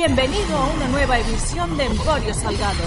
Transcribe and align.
Bienvenido 0.00 0.56
a 0.56 0.66
una 0.76 0.86
nueva 0.86 1.18
edición 1.18 1.76
de 1.76 1.86
Emporio 1.86 2.32
Salgado. 2.32 2.84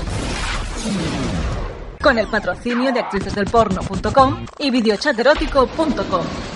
Con 2.01 2.17
el 2.17 2.25
patrocinio 2.27 2.93
de 2.93 3.01
actricesdelporno.com 3.01 4.45
y 4.57 4.71
videochaterótico.com. 4.71 6.50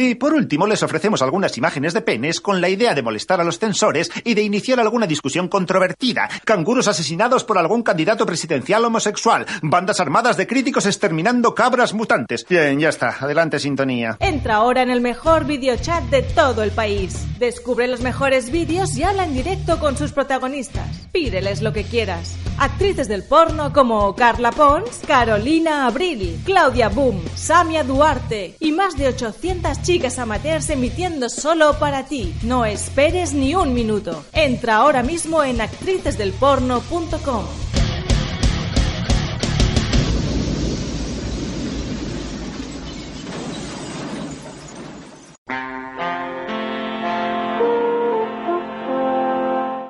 Y 0.00 0.14
por 0.14 0.32
último, 0.32 0.64
les 0.68 0.84
ofrecemos 0.84 1.22
algunas 1.22 1.58
imágenes 1.58 1.92
de 1.92 2.02
penes 2.02 2.40
con 2.40 2.60
la 2.60 2.68
idea 2.68 2.94
de 2.94 3.02
molestar 3.02 3.40
a 3.40 3.44
los 3.44 3.58
censores 3.58 4.12
y 4.22 4.34
de 4.34 4.42
iniciar 4.42 4.78
alguna 4.78 5.08
discusión 5.08 5.48
controvertida. 5.48 6.28
Canguros 6.44 6.86
asesinados 6.86 7.42
por 7.42 7.58
algún 7.58 7.82
candidato 7.82 8.24
presidencial 8.24 8.84
homosexual. 8.84 9.44
Bandas 9.60 9.98
armadas 9.98 10.36
de 10.36 10.46
críticos 10.46 10.86
exterminando 10.86 11.52
cabras 11.52 11.94
mutantes. 11.94 12.46
Bien, 12.48 12.78
ya 12.78 12.90
está. 12.90 13.16
Adelante, 13.18 13.58
sintonía. 13.58 14.16
Entra 14.20 14.54
ahora 14.54 14.82
en 14.82 14.90
el 14.90 15.00
mejor 15.00 15.46
videochat 15.46 16.04
de 16.04 16.22
todo 16.22 16.62
el 16.62 16.70
país. 16.70 17.26
Descubre 17.40 17.88
los 17.88 18.00
mejores 18.00 18.52
vídeos 18.52 18.96
y 18.96 19.02
habla 19.02 19.24
en 19.24 19.34
directo 19.34 19.80
con 19.80 19.96
sus 19.96 20.12
protagonistas. 20.12 21.08
Pídeles 21.10 21.60
lo 21.60 21.72
que 21.72 21.82
quieras. 21.82 22.36
Actrices 22.60 23.08
del 23.08 23.24
porno 23.24 23.72
como 23.72 24.14
Carla 24.14 24.52
Pons, 24.52 25.00
Carolina 25.08 25.86
Abril, 25.86 26.40
Claudia 26.44 26.88
Boom, 26.88 27.20
Samia 27.34 27.82
Duarte 27.82 28.54
y 28.60 28.70
más 28.70 28.96
de 28.96 29.08
800 29.08 29.87
chicas 29.88 30.18
amateurs 30.18 30.68
emitiendo 30.68 31.30
solo 31.30 31.78
para 31.78 32.04
ti. 32.04 32.34
No 32.42 32.66
esperes 32.66 33.32
ni 33.32 33.54
un 33.54 33.72
minuto. 33.72 34.22
Entra 34.34 34.76
ahora 34.76 35.02
mismo 35.02 35.42
en 35.42 35.62
actricesdelporno.com. 35.62 37.46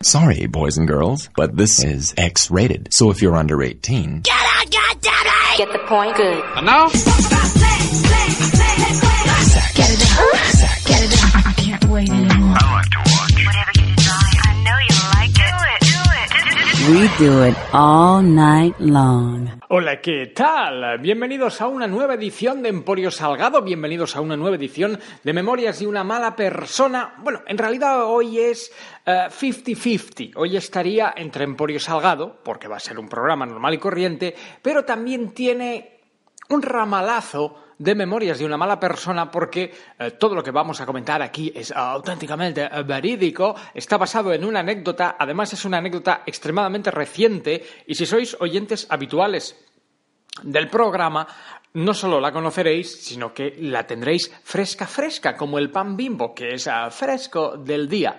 Sorry, 0.01 0.47
boys 0.47 0.79
and 0.79 0.87
girls, 0.87 1.29
but 1.37 1.57
this 1.57 1.83
is 1.83 2.15
X 2.17 2.53
rated. 2.53 2.87
So 2.93 3.11
if 3.11 3.21
you're 3.21 3.35
under 3.35 3.65
18, 3.65 4.23
Get 4.23 4.33
out, 4.33 4.71
goddammit! 4.71 5.59
Get 5.59 5.73
the 5.73 5.81
point? 5.89 6.17
Good. 6.17 6.45
And 6.55 7.48
Hola, 19.69 20.01
¿qué 20.01 20.33
tal? 20.34 20.99
Bienvenidos 20.99 21.61
a 21.61 21.67
una 21.67 21.87
nueva 21.87 22.15
edición 22.15 22.62
de 22.62 22.71
Emporio 22.71 23.11
Salgado, 23.11 23.61
bienvenidos 23.62 24.17
a 24.17 24.21
una 24.21 24.37
nueva 24.37 24.56
edición 24.56 24.99
de 25.23 25.33
Memorias 25.33 25.81
de 25.81 25.87
una 25.87 26.03
mala 26.03 26.34
persona. 26.34 27.15
Bueno, 27.19 27.43
en 27.47 27.59
realidad 27.59 28.05
hoy 28.06 28.39
es 28.39 28.73
eh, 29.05 29.29
50-50. 29.29 30.33
Hoy 30.37 30.56
estaría 30.56 31.12
entre 31.17 31.45
Emporio 31.45 31.79
Salgado, 31.79 32.41
porque 32.43 32.69
va 32.69 32.77
a 32.77 32.81
ser 32.81 32.99
un 32.99 33.09
programa 33.09 33.45
normal 33.45 33.75
y 33.75 33.79
corriente, 33.79 34.34
pero 34.62 34.84
también 34.84 35.34
tiene 35.34 36.01
un 36.49 36.62
ramalazo 36.62 37.68
de 37.79 37.95
memorias 37.95 38.39
de 38.39 38.45
una 38.45 38.57
mala 38.57 38.81
persona 38.81 39.31
porque 39.31 39.73
eh, 39.98 40.11
todo 40.12 40.34
lo 40.34 40.43
que 40.43 40.51
vamos 40.51 40.81
a 40.81 40.87
comentar 40.87 41.23
aquí 41.23 41.53
es 41.55 41.73
auténticamente 41.73 42.62
eh, 42.62 42.83
verídico, 42.83 43.55
está 43.73 43.97
basado 43.97 44.33
en 44.33 44.45
una 44.45 44.61
anécdota, 44.61 45.17
además 45.19 45.53
es 45.53 45.65
una 45.65 45.79
anécdota 45.79 46.23
extremadamente 46.27 46.91
reciente 46.91 47.65
y 47.87 47.95
si 47.95 48.05
sois 48.05 48.37
oyentes 48.41 48.87
habituales 48.91 49.56
del 50.43 50.69
programa, 50.69 51.27
no 51.75 51.95
solo 51.95 52.21
la 52.21 52.33
conoceréis, 52.33 53.05
sino 53.05 53.33
que 53.33 53.55
la 53.61 53.87
tendréis 53.87 54.33
fresca, 54.43 54.87
fresca, 54.87 55.37
como 55.37 55.59
el 55.59 55.71
pan 55.71 55.97
bimbo, 55.97 56.34
que 56.34 56.55
es 56.55 56.67
ah, 56.67 56.91
fresco 56.91 57.56
del 57.56 57.89
día. 57.89 58.19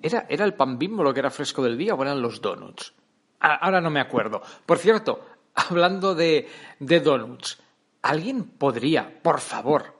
¿Era, 0.00 0.26
¿Era 0.28 0.44
el 0.44 0.54
pan 0.54 0.78
bimbo 0.78 1.02
lo 1.02 1.12
que 1.14 1.20
era 1.20 1.30
fresco 1.30 1.62
del 1.62 1.78
día 1.78 1.94
o 1.94 2.02
eran 2.02 2.20
los 2.20 2.40
donuts? 2.40 2.94
Ah, 3.40 3.58
Ahora 3.62 3.80
no 3.80 3.90
me 3.90 4.00
acuerdo. 4.00 4.42
Por 4.64 4.78
cierto, 4.78 5.24
hablando 5.54 6.14
de, 6.14 6.48
de 6.78 7.00
donuts, 7.00 7.62
¿alguien 8.06 8.44
podría, 8.44 9.20
por 9.20 9.40
favor, 9.40 9.96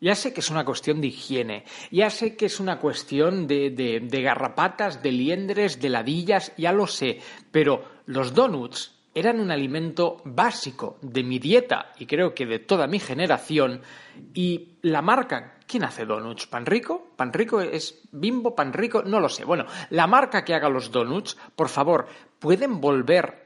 ya 0.00 0.14
sé 0.14 0.32
que 0.32 0.40
es 0.40 0.50
una 0.50 0.64
cuestión 0.64 1.00
de 1.00 1.08
higiene, 1.08 1.64
ya 1.90 2.08
sé 2.08 2.36
que 2.36 2.46
es 2.46 2.60
una 2.60 2.78
cuestión 2.78 3.48
de, 3.48 4.08
garrapatas, 4.22 5.02
de 5.02 5.10
liendres, 5.10 5.80
de 5.80 5.88
ladillas, 5.88 6.52
ya 6.56 6.72
lo 6.72 6.86
sé, 6.86 7.20
pero 7.50 7.84
los 8.06 8.34
donuts 8.34 8.94
eran 9.12 9.40
un 9.40 9.50
alimento 9.50 10.22
básico 10.24 10.98
de 11.02 11.24
mi 11.24 11.40
dieta 11.40 11.92
y 11.98 12.06
creo 12.06 12.32
que 12.32 12.46
de 12.46 12.60
toda 12.60 12.86
mi 12.86 13.00
generación 13.00 13.82
y 14.32 14.76
la 14.82 15.02
marca, 15.02 15.58
¿quién 15.66 15.82
hace 15.82 16.06
donuts? 16.06 16.46
¿Pan 16.46 16.64
Rico? 16.64 17.10
¿Pan 17.16 17.32
Rico 17.32 17.60
es 17.60 18.08
Bimbo? 18.12 18.54
¿Pan 18.54 18.72
Rico? 18.72 19.02
No 19.02 19.18
lo 19.18 19.28
sé. 19.28 19.44
Bueno, 19.44 19.66
la 19.90 20.06
marca 20.06 20.44
que 20.44 20.54
haga 20.54 20.68
los 20.68 20.92
donuts, 20.92 21.36
por 21.56 21.68
favor, 21.68 22.06
¿pueden 22.38 22.80
volver 22.80 23.44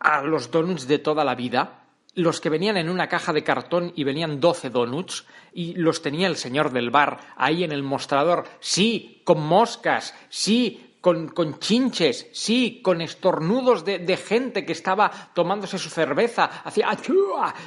a 0.00 0.22
los 0.22 0.50
donuts 0.50 0.88
de 0.88 0.98
toda 0.98 1.24
la 1.24 1.34
vida? 1.34 1.83
Los 2.14 2.40
que 2.40 2.50
venían 2.50 2.76
en 2.76 2.88
una 2.88 3.08
caja 3.08 3.32
de 3.32 3.42
cartón 3.42 3.92
y 3.96 4.04
venían 4.04 4.40
12 4.40 4.70
donuts 4.70 5.26
y 5.52 5.74
los 5.74 6.00
tenía 6.00 6.28
el 6.28 6.36
señor 6.36 6.72
del 6.72 6.90
bar 6.90 7.34
ahí 7.36 7.64
en 7.64 7.72
el 7.72 7.82
mostrador. 7.82 8.44
Sí, 8.60 9.20
con 9.24 9.44
moscas, 9.44 10.14
sí, 10.28 10.94
con, 11.00 11.28
con 11.28 11.58
chinches, 11.58 12.28
sí, 12.32 12.80
con 12.82 13.00
estornudos 13.00 13.84
de, 13.84 13.98
de 13.98 14.16
gente 14.16 14.64
que 14.64 14.72
estaba 14.72 15.10
tomándose 15.34 15.78
su 15.78 15.90
cerveza, 15.90 16.44
hacía 16.64 16.96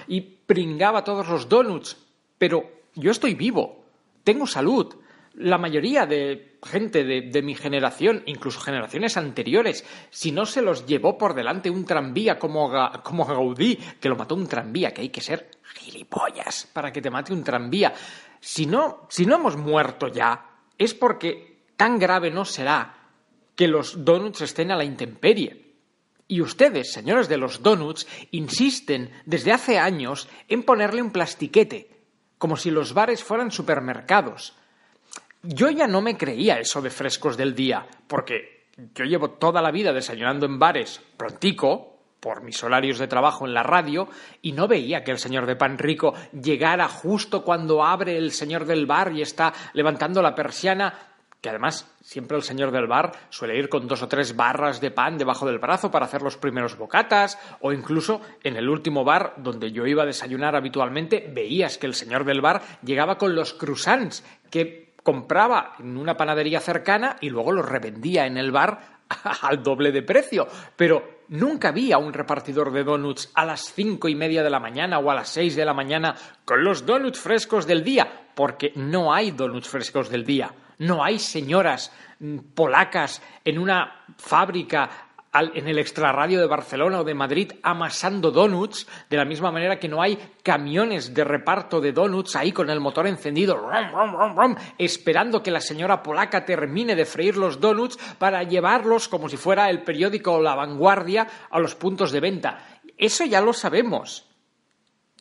y 0.07 0.21
pringaba 0.21 1.03
todos 1.03 1.27
los 1.27 1.47
donuts. 1.47 1.97
Pero 2.37 2.63
yo 2.95 3.11
estoy 3.11 3.35
vivo, 3.35 3.83
tengo 4.23 4.47
salud. 4.47 4.95
La 5.37 5.59
mayoría 5.59 6.07
de 6.07 6.57
gente 6.63 7.03
de, 7.03 7.41
mi 7.43 7.53
generación, 7.53 8.23
incluso 8.25 8.59
generaciones 8.59 9.17
anteriores, 9.17 9.85
si 10.09 10.31
no 10.31 10.47
se 10.47 10.63
los 10.63 10.87
llevó 10.87 11.17
por 11.17 11.35
delante 11.35 11.69
un 11.69 11.85
tranvía 11.85 12.39
como, 12.39 12.71
como 13.03 13.25
Gaudí, 13.25 13.77
que 13.99 14.09
lo 14.09 14.15
mató 14.15 14.33
un 14.33 14.47
tranvía, 14.47 14.91
que 14.91 15.01
hay 15.01 15.09
que 15.09 15.21
ser 15.21 15.51
gilipollas 15.75 16.67
para 16.73 16.91
que 16.91 17.01
te 17.01 17.11
mate 17.11 17.33
un 17.33 17.43
tranvía. 17.43 17.93
Si 18.39 18.65
no, 18.65 19.05
si 19.09 19.27
no 19.27 19.35
hemos 19.35 19.57
muerto 19.57 20.07
ya, 20.07 20.43
es 20.75 20.95
porque 20.95 21.65
tan 21.75 21.99
grave 21.99 22.31
no 22.31 22.43
será 22.43 22.95
que 23.55 23.67
los 23.67 24.03
donuts 24.03 24.41
estén 24.41 24.71
a 24.71 24.75
la 24.75 24.85
intemperie. 24.85 25.75
Y 26.27 26.41
ustedes, 26.41 26.91
señores 26.91 27.29
de 27.29 27.37
los 27.37 27.61
donuts, 27.61 28.07
insisten 28.31 29.11
desde 29.25 29.53
hace 29.53 29.77
años 29.77 30.27
en 30.47 30.63
ponerle 30.63 31.01
un 31.01 31.11
plastiquete, 31.11 31.89
como 32.37 32.57
si 32.57 32.71
los 32.71 32.93
bares 32.93 33.23
fueran 33.23 33.51
supermercados. 33.51 34.55
Yo 35.49 35.69
ya 35.69 35.87
no 35.87 36.01
me 36.01 36.17
creía 36.17 36.59
eso 36.59 36.81
de 36.81 36.89
frescos 36.89 37.37
del 37.37 37.55
día, 37.55 37.87
porque 38.05 38.65
yo 38.93 39.05
llevo 39.05 39.29
toda 39.29 39.61
la 39.61 39.71
vida 39.71 39.93
desayunando 39.93 40.45
en 40.45 40.59
bares 40.59 41.01
prontico, 41.15 41.99
por 42.19 42.43
mis 42.43 42.61
horarios 42.65 42.99
de 42.99 43.07
trabajo 43.07 43.47
en 43.47 43.53
la 43.53 43.63
radio, 43.63 44.09
y 44.41 44.51
no 44.51 44.67
veía 44.67 45.05
que 45.05 45.11
el 45.11 45.19
señor 45.19 45.45
de 45.45 45.55
pan 45.55 45.77
rico 45.77 46.13
llegara 46.33 46.89
justo 46.89 47.45
cuando 47.45 47.81
abre 47.81 48.17
el 48.17 48.33
señor 48.33 48.65
del 48.65 48.85
bar 48.85 49.13
y 49.13 49.21
está 49.21 49.53
levantando 49.71 50.21
la 50.21 50.35
persiana, 50.35 50.93
que 51.39 51.47
además 51.47 51.95
siempre 52.01 52.35
el 52.35 52.43
señor 52.43 52.71
del 52.71 52.87
bar 52.87 53.13
suele 53.29 53.57
ir 53.57 53.69
con 53.69 53.87
dos 53.87 54.01
o 54.01 54.09
tres 54.09 54.35
barras 54.35 54.81
de 54.81 54.91
pan 54.91 55.17
debajo 55.17 55.45
del 55.45 55.59
brazo 55.59 55.89
para 55.89 56.07
hacer 56.07 56.23
los 56.23 56.35
primeros 56.35 56.77
bocatas, 56.77 57.39
o 57.61 57.71
incluso 57.71 58.19
en 58.43 58.57
el 58.57 58.67
último 58.67 59.05
bar 59.05 59.35
donde 59.37 59.71
yo 59.71 59.87
iba 59.87 60.03
a 60.03 60.07
desayunar 60.07 60.57
habitualmente, 60.57 61.31
veías 61.33 61.77
que 61.77 61.87
el 61.87 61.93
señor 61.93 62.25
del 62.25 62.41
bar 62.41 62.61
llegaba 62.83 63.17
con 63.17 63.33
los 63.33 63.53
croissants 63.53 64.25
que 64.51 64.86
compraba 65.07 65.75
en 65.79 65.95
una 65.95 66.17
panadería 66.17 66.59
cercana 66.59 67.15
y 67.21 67.29
luego 67.29 67.53
los 67.53 67.65
revendía 67.65 68.25
en 68.25 68.35
el 68.35 68.51
bar 68.51 69.05
al 69.41 69.63
doble 69.63 69.93
de 69.93 70.01
precio. 70.01 70.45
Pero 70.75 71.21
nunca 71.29 71.71
vi 71.71 71.93
a 71.93 71.97
un 71.97 72.11
repartidor 72.11 72.73
de 72.73 72.83
donuts 72.83 73.31
a 73.33 73.45
las 73.45 73.71
cinco 73.73 74.09
y 74.09 74.15
media 74.15 74.43
de 74.43 74.49
la 74.49 74.59
mañana 74.59 74.99
o 74.99 75.09
a 75.09 75.15
las 75.15 75.29
seis 75.29 75.55
de 75.55 75.63
la 75.63 75.73
mañana 75.73 76.13
con 76.43 76.61
los 76.61 76.85
donuts 76.85 77.21
frescos 77.21 77.65
del 77.65 77.85
día, 77.85 78.27
porque 78.35 78.73
no 78.75 79.13
hay 79.13 79.31
donuts 79.31 79.69
frescos 79.69 80.09
del 80.09 80.25
día. 80.25 80.53
No 80.79 81.01
hay 81.01 81.19
señoras 81.19 81.89
mm, 82.19 82.39
polacas 82.53 83.21
en 83.45 83.59
una 83.59 84.03
fábrica 84.17 85.06
en 85.33 85.67
el 85.67 85.77
extrarradio 85.77 86.39
de 86.39 86.47
Barcelona 86.47 87.01
o 87.01 87.03
de 87.03 87.13
Madrid 87.13 87.51
amasando 87.61 88.31
donuts, 88.31 88.87
de 89.09 89.17
la 89.17 89.25
misma 89.25 89.51
manera 89.51 89.79
que 89.79 89.87
no 89.87 90.01
hay 90.01 90.17
camiones 90.41 91.13
de 91.13 91.23
reparto 91.23 91.79
de 91.79 91.91
donuts 91.91 92.35
ahí 92.35 92.51
con 92.51 92.69
el 92.69 92.79
motor 92.79 93.07
encendido, 93.07 93.57
rum, 93.57 94.35
rum, 94.35 94.55
esperando 94.77 95.43
que 95.43 95.51
la 95.51 95.61
señora 95.61 96.01
polaca 96.01 96.45
termine 96.45 96.95
de 96.95 97.05
freír 97.05 97.37
los 97.37 97.59
donuts 97.59 97.97
para 98.17 98.43
llevarlos 98.43 99.07
como 99.07 99.29
si 99.29 99.37
fuera 99.37 99.69
el 99.69 99.83
periódico 99.83 100.33
o 100.33 100.41
la 100.41 100.55
vanguardia 100.55 101.27
a 101.49 101.59
los 101.59 101.75
puntos 101.75 102.11
de 102.11 102.19
venta. 102.19 102.79
Eso 102.97 103.25
ya 103.25 103.41
lo 103.41 103.53
sabemos. 103.53 104.25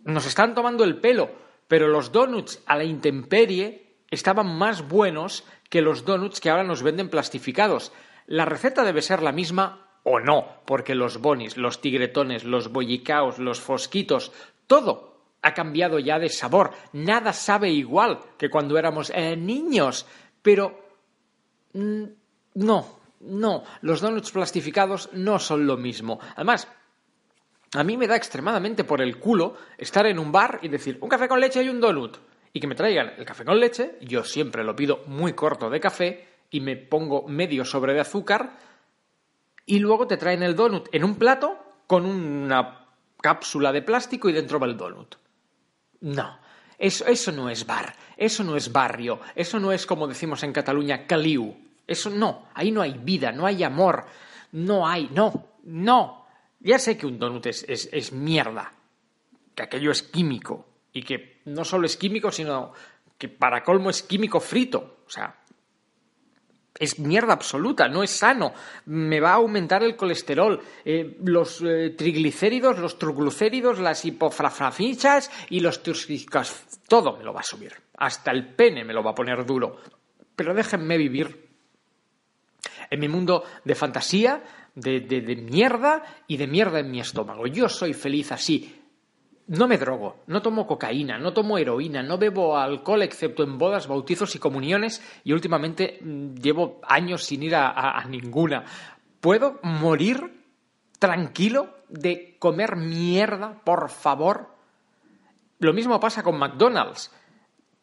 Nos 0.05 0.27
están 0.27 0.55
tomando 0.55 0.85
el 0.85 0.99
pelo, 0.99 1.31
pero 1.69 1.89
los 1.89 2.13
donuts 2.13 2.63
a 2.67 2.77
la 2.77 2.85
intemperie 2.85 3.99
estaban 4.11 4.57
más 4.57 4.89
buenos 4.89 5.45
que 5.69 5.83
los 5.83 6.05
donuts 6.05 6.41
que 6.41 6.49
ahora 6.49 6.65
nos 6.65 6.83
venden 6.83 7.11
plastificados. 7.11 7.93
La 8.27 8.45
receta 8.45 8.85
debe 8.85 9.03
ser 9.03 9.23
la 9.23 9.33
misma 9.33 9.86
o 10.09 10.21
no, 10.21 10.63
porque 10.65 10.95
los 10.95 11.21
bonis, 11.21 11.57
los 11.57 11.81
tigretones, 11.81 12.45
los 12.45 12.71
bollicaos, 12.71 13.41
los 13.41 13.61
fosquitos, 13.61 14.31
todo 14.69 15.17
ha 15.43 15.53
cambiado 15.53 15.99
ya 15.99 16.21
de 16.21 16.29
sabor. 16.29 16.71
Nada 16.93 17.33
sabe 17.33 17.71
igual 17.71 18.21
que 18.39 18.49
cuando 18.49 18.79
éramos 18.79 19.11
eh, 19.11 19.37
niños. 19.37 20.07
Pero 20.43 20.81
mm, 21.73 22.05
No, 22.55 23.01
no, 23.21 23.65
los 23.81 24.01
donuts 24.01 24.31
plastificados 24.31 25.11
no 25.13 25.41
son 25.41 25.67
lo 25.67 25.77
mismo. 25.77 26.21
Además, 26.37 26.69
a 27.75 27.83
mí 27.83 27.97
me 27.97 28.07
da 28.07 28.15
extremadamente 28.15 28.85
por 28.85 29.03
el 29.03 29.19
culo 29.19 29.57
estar 29.77 30.07
en 30.07 30.21
un 30.21 30.31
bar 30.31 30.61
y 30.63 30.69
decir 30.69 30.99
un 31.01 31.09
café 31.09 31.27
con 31.27 31.41
leche 31.41 31.65
y 31.65 31.69
un 31.69 31.81
donut. 31.81 32.17
Y 32.53 32.61
que 32.61 32.69
me 32.69 32.77
traigan 32.77 33.15
el 33.19 33.25
café 33.25 33.45
con 33.45 33.59
leche, 33.59 33.99
yo 34.03 34.23
siempre 34.23 34.63
lo 34.63 34.77
pido 34.77 35.03
muy 35.07 35.33
corto 35.33 35.69
de 35.69 35.81
café 35.81 36.29
y 36.49 36.61
me 36.61 36.77
pongo 36.77 37.27
medio 37.27 37.65
sobre 37.65 37.93
de 37.93 38.01
azúcar 38.01 38.66
y 39.67 39.81
luego 39.81 40.07
te 40.07 40.17
traen 40.17 40.43
el 40.43 40.55
donut 40.55 40.89
en 40.93 41.05
un 41.05 41.17
plato 41.17 41.59
con 41.87 42.07
una 42.07 42.87
cápsula 43.21 43.73
de 43.73 43.83
plástico 43.83 44.29
y 44.29 44.33
dentro 44.33 44.61
va 44.61 44.67
el 44.67 44.77
donut. 44.77 45.17
No, 46.01 46.39
eso, 46.79 47.07
eso 47.07 47.33
no 47.33 47.51
es 47.51 47.67
bar, 47.67 47.95
eso 48.17 48.45
no 48.45 48.57
es 48.57 48.71
barrio, 48.71 49.21
eso 49.35 49.59
no 49.59 49.73
es 49.73 49.85
como 49.85 50.07
decimos 50.07 50.43
en 50.43 50.53
Cataluña, 50.53 51.07
caliu. 51.07 51.57
Eso 51.87 52.11
no, 52.11 52.49
ahí 52.55 52.71
no 52.71 52.83
hay 52.83 52.99
vida, 52.99 53.31
no 53.33 53.47
hay 53.47 53.63
amor, 53.63 54.07
no 54.53 54.87
hay, 54.87 55.09
no, 55.13 55.49
no. 55.65 56.27
Ya 56.61 56.79
sé 56.79 56.97
que 56.97 57.07
un 57.07 57.19
donut 57.19 57.47
es, 57.47 57.65
es, 57.69 57.89
es 57.93 58.13
mierda, 58.13 58.73
que 59.55 59.63
aquello 59.63 59.91
es 59.91 60.03
químico 60.03 60.67
y 60.93 61.03
que 61.03 61.41
no 61.45 61.65
solo 61.65 61.87
es 61.87 61.97
químico, 61.97 62.33
sino 62.33 62.73
que 63.19 63.29
para 63.29 63.63
colmo 63.63 63.91
es 63.91 64.03
químico 64.03 64.41
frito. 64.41 64.99
O 65.07 65.11
sea, 65.11 65.37
es 66.79 66.99
mierda 66.99 67.33
absoluta, 67.33 67.89
no 67.89 68.03
es 68.03 68.11
sano, 68.11 68.53
me 68.87 69.21
va 69.21 69.31
a 69.31 69.35
aumentar 69.35 69.83
el 69.83 69.97
colesterol, 69.97 70.61
eh, 70.85 71.19
los 71.25 71.63
eh, 71.63 71.95
triglicéridos, 71.97 72.79
los 72.79 72.99
triglucéridos, 72.99 73.79
las 73.79 74.05
hipofrafrafichas 74.05 75.31
y 75.51 75.61
los 75.61 75.83
triglicéridos, 75.83 76.63
todo 76.89 77.17
me 77.17 77.25
lo 77.25 77.33
va 77.33 77.41
a 77.41 77.45
subir, 77.45 77.73
hasta 77.99 78.31
el 78.31 78.55
pene 78.55 78.85
me 78.85 78.93
lo 78.93 79.03
va 79.03 79.13
a 79.13 79.15
poner 79.15 79.45
duro. 79.45 79.81
Pero 80.35 80.55
déjenme 80.55 80.99
vivir. 80.99 81.47
En 82.91 83.01
mi 83.01 83.09
mundo 83.09 83.43
de 83.65 83.75
fantasía, 83.75 84.43
de, 84.75 85.01
de 85.01 85.37
mierda 85.37 86.03
y 86.27 86.37
de 86.37 86.47
mierda 86.47 86.81
en 86.81 86.91
mi 86.91 87.01
estómago. 87.01 87.47
Yo 87.47 87.69
soy 87.69 87.95
feliz 87.95 88.33
así, 88.33 88.76
no 89.49 89.69
me 89.69 89.79
drogo, 89.79 90.25
no 90.27 90.43
tomo 90.43 90.67
cocaína, 90.67 91.19
no 91.19 91.33
tomo 91.33 91.59
heroína, 91.59 92.03
no 92.03 92.19
bebo 92.19 92.57
alcohol 92.57 93.03
excepto 93.03 93.45
en 93.45 93.59
bodas, 93.59 93.87
bautizos 93.87 94.35
y 94.35 94.39
comuniones 94.39 95.03
y 95.23 95.33
últimamente 95.33 95.99
mm, 96.01 96.35
llevo 96.35 96.81
años 96.83 97.25
sin 97.25 97.45
ir 97.45 97.55
a, 97.55 98.05
ninguna. 98.09 98.65
¿Puedo 99.21 99.61
morir 99.63 100.43
tranquilo 100.99 101.77
de 101.89 102.37
comer 102.39 102.77
mierda, 102.77 103.61
por 103.63 103.89
favor? 103.89 104.49
Lo 105.61 105.73
mismo 105.73 106.01
pasa 106.01 106.23
con 106.23 106.39
McDonald's. 106.39 107.13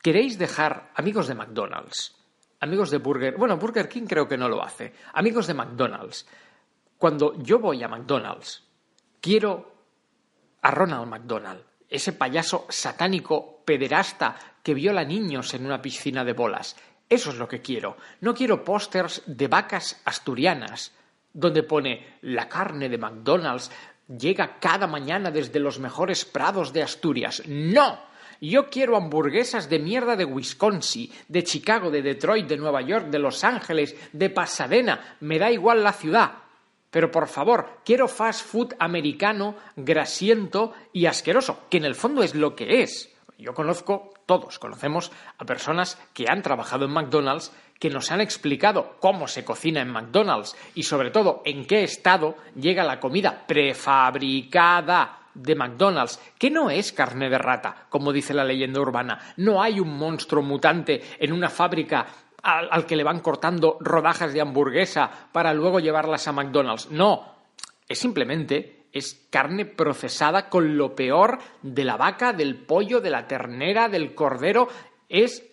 ¿Queréis 0.02 0.38
dejar, 0.38 0.92
amigos 0.96 1.28
de 1.28 1.36
McDonald's, 1.36 2.14
amigos 2.60 2.92
de 2.92 2.98
Burger, 2.98 3.38
bueno, 3.38 3.56
Burger 3.56 3.88
King 3.88 4.06
creo 4.06 4.28
que 4.28 4.38
no 4.38 4.50
lo 4.50 4.62
hace, 4.62 4.94
amigos 5.14 5.48
de 5.48 5.54
McDonald's, 5.54 6.28
cuando 6.98 7.42
yo 7.42 7.60
voy 7.60 7.84
a 7.84 7.88
McDonald's, 7.88 8.64
quiero 9.22 9.73
a 10.64 10.72
Ronald 10.72 11.08
McDonald, 11.08 11.62
ese 11.88 12.14
payaso 12.14 12.66
satánico 12.70 13.62
pederasta 13.64 14.36
que 14.64 14.74
viola 14.74 15.04
niños 15.04 15.54
en 15.54 15.66
una 15.66 15.82
piscina 15.82 16.24
de 16.24 16.34
bolas. 16.34 16.76
Eso 17.08 17.30
es 17.30 17.38
lo 17.38 17.48
que 17.48 17.62
quiero. 17.62 17.98
No 18.22 18.34
quiero 18.34 18.64
pósters 18.64 19.22
de 19.28 19.48
vacas 19.48 20.02
asturianas 20.06 20.94
donde 21.34 21.64
pone 21.64 22.18
la 22.22 22.48
carne 22.48 22.90
de 22.90 22.98
McDonald's 22.98 23.72
llega 24.08 24.60
cada 24.60 24.88
mañana 24.88 25.32
desde 25.32 25.60
los 25.60 25.80
mejores 25.80 26.26
prados 26.26 26.74
de 26.74 26.84
Asturias. 26.84 27.44
No. 27.48 28.00
Yo 28.40 28.70
quiero 28.70 28.98
hamburguesas 28.98 29.70
de 29.70 29.80
mierda 29.80 30.16
de 30.16 30.26
Wisconsin, 30.26 31.10
de 31.28 31.44
Chicago, 31.44 31.90
de 31.90 32.02
Detroit, 32.02 32.48
de 32.48 32.58
Nueva 32.58 32.82
York, 32.82 33.08
de 33.08 33.20
Los 33.20 33.44
Ángeles, 33.44 33.96
de 34.12 34.30
Pasadena. 34.30 35.18
Me 35.22 35.40
da 35.40 35.50
igual 35.50 35.84
la 35.84 35.94
ciudad. 35.94 36.43
Pero 36.94 37.10
por 37.10 37.28
favor, 37.28 37.80
quiero 37.84 38.08
fast 38.08 38.46
food 38.46 38.76
americano, 38.78 39.56
grasiento 39.76 40.74
y 40.94 41.08
asqueroso, 41.08 41.62
que 41.68 41.78
en 41.78 41.86
el 41.86 41.96
fondo 41.96 42.22
es 42.22 42.36
lo 42.36 42.56
que 42.56 42.84
es. 42.84 43.12
Yo 43.40 43.56
conozco, 43.56 44.14
todos 44.28 44.60
conocemos 44.60 45.12
a 45.40 45.44
personas 45.44 46.00
que 46.14 46.28
han 46.30 46.44
trabajado 46.44 46.86
en 46.86 46.92
McDonald's, 46.92 47.52
que 47.80 47.90
nos 47.90 48.12
han 48.12 48.22
explicado 48.22 48.98
cómo 49.00 49.28
se 49.28 49.44
cocina 49.44 49.82
en 49.82 49.90
McDonald's 49.90 50.56
y 50.76 50.84
sobre 50.84 51.10
todo 51.10 51.42
en 51.46 51.66
qué 51.66 51.82
estado 51.84 52.38
llega 52.56 52.84
la 52.84 53.00
comida 53.00 53.44
prefabricada 53.48 55.18
de 55.34 55.56
McDonald's, 55.56 56.22
que 56.38 56.52
no 56.52 56.70
es 56.70 56.94
carne 56.94 57.28
de 57.28 57.40
rata, 57.40 57.88
como 57.90 58.14
dice 58.14 58.36
la 58.36 58.44
leyenda 58.44 58.80
urbana. 58.80 59.34
No 59.38 59.64
hay 59.64 59.80
un 59.80 59.98
monstruo 59.98 60.44
mutante 60.44 61.02
en 61.18 61.34
una 61.34 61.50
fábrica 61.50 62.06
al, 62.44 62.86
que 62.86 62.96
le 62.96 63.04
van 63.04 63.22
cortando 63.22 63.78
rodajas 63.80 64.34
de 64.34 64.42
hamburguesa 64.42 65.10
para 65.32 65.54
luego 65.54 65.80
llevarlas 65.80 66.28
a 66.28 66.34
McDonald's. 66.34 66.92
No, 66.92 67.36
es 67.88 67.98
simplemente 67.98 68.84
es 68.92 69.28
carne 69.32 69.66
procesada 69.66 70.50
con 70.50 70.78
lo 70.78 70.94
peor 70.96 71.40
de 71.64 71.84
la 71.84 71.98
vaca, 71.98 72.32
del 72.32 72.58
pollo, 72.58 73.02
de 73.02 73.10
la 73.10 73.28
ternera, 73.28 73.90
del 73.90 74.14
cordero. 74.14 74.68
Es 75.10 75.44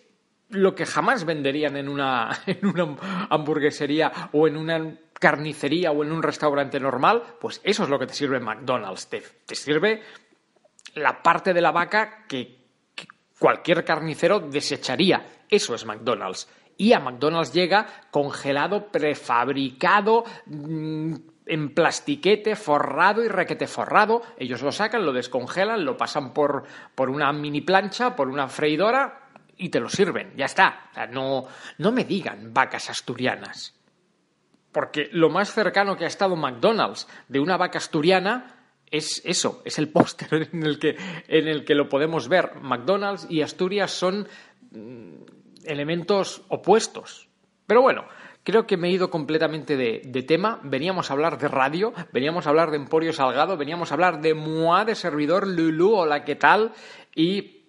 lo 0.49 0.75
que 0.75 0.85
jamás 0.85 1.25
venderían 1.25 1.75
en 1.75 1.89
una, 1.89 2.29
en 2.45 2.65
una 2.67 3.27
hamburguesería 3.29 4.11
o 4.33 4.47
en 4.47 4.57
una 4.57 4.95
carnicería 5.13 5.91
o 5.91 6.03
en 6.03 6.11
un 6.11 6.21
restaurante 6.21 6.79
normal, 6.79 7.23
pues 7.39 7.61
eso 7.63 7.83
es 7.83 7.89
lo 7.89 7.97
que 7.97 8.07
te 8.07 8.13
sirve 8.13 8.39
McDonald's. 8.39 9.07
Te, 9.07 9.23
te 9.45 9.55
sirve 9.55 10.01
la 10.95 11.21
parte 11.21 11.53
de 11.53 11.61
la 11.61 11.71
vaca 11.71 12.25
que 12.27 12.59
cualquier 13.39 13.83
carnicero 13.83 14.39
desecharía. 14.39 15.43
Eso 15.49 15.73
es 15.73 15.85
McDonald's. 15.85 16.47
Y 16.77 16.93
a 16.93 16.99
McDonald's 16.99 17.53
llega 17.53 17.87
congelado, 18.09 18.87
prefabricado, 18.87 20.23
mm, 20.45 21.15
en 21.45 21.73
plastiquete, 21.73 22.55
forrado 22.55 23.23
y 23.23 23.27
requete 23.27 23.67
forrado. 23.67 24.21
Ellos 24.37 24.61
lo 24.61 24.71
sacan, 24.71 25.05
lo 25.05 25.13
descongelan, 25.13 25.83
lo 25.83 25.97
pasan 25.97 26.33
por, 26.33 26.63
por 26.95 27.09
una 27.09 27.31
mini 27.33 27.61
plancha, 27.61 28.15
por 28.15 28.29
una 28.29 28.47
freidora 28.47 29.27
y 29.57 29.69
te 29.69 29.79
lo 29.79 29.89
sirven. 29.89 30.33
Ya 30.35 30.45
está. 30.45 30.87
O 30.91 30.93
sea, 30.93 31.07
no, 31.07 31.45
no 31.77 31.91
me 31.91 32.05
digan 32.05 32.53
vacas 32.53 32.89
asturianas. 32.89 33.75
Porque 34.71 35.09
lo 35.11 35.29
más 35.29 35.51
cercano 35.51 35.97
que 35.97 36.05
ha 36.05 36.07
estado 36.07 36.35
McDonald's 36.35 37.07
de 37.27 37.39
una 37.39 37.57
vaca 37.57 37.77
asturiana 37.77 38.61
es 38.91 39.21
eso, 39.25 39.61
es 39.65 39.79
el 39.79 39.89
póster 39.89 40.49
en, 40.53 40.63
el 40.63 40.79
que, 40.79 40.97
en 41.27 41.47
el 41.47 41.65
que 41.65 41.75
lo 41.75 41.89
podemos 41.89 42.27
ver. 42.27 42.55
McDonald's 42.61 43.27
y 43.29 43.41
Asturias 43.41 43.91
son 43.91 44.27
mm, 44.71 45.15
elementos 45.65 46.43
opuestos. 46.49 47.29
Pero 47.67 47.81
bueno, 47.81 48.05
creo 48.43 48.65
que 48.65 48.77
me 48.77 48.89
he 48.89 48.91
ido 48.91 49.09
completamente 49.09 49.77
de, 49.77 50.23
tema. 50.23 50.59
Veníamos 50.63 51.09
a 51.09 51.13
hablar 51.13 51.37
de 51.37 51.47
radio, 51.47 51.93
veníamos 52.11 52.45
a 52.45 52.49
hablar 52.49 52.71
de 52.71 52.77
Emporio 52.77 53.13
Salgado, 53.13 53.57
veníamos 53.57 53.91
a 53.91 53.95
hablar 53.95 54.21
de 54.21 54.33
Moa, 54.33 54.85
de 54.85 54.95
servidor 54.95 55.47
Lulu, 55.47 55.95
hola, 55.95 56.23
¿qué 56.23 56.35
tal? 56.35 56.73
Y 57.15 57.65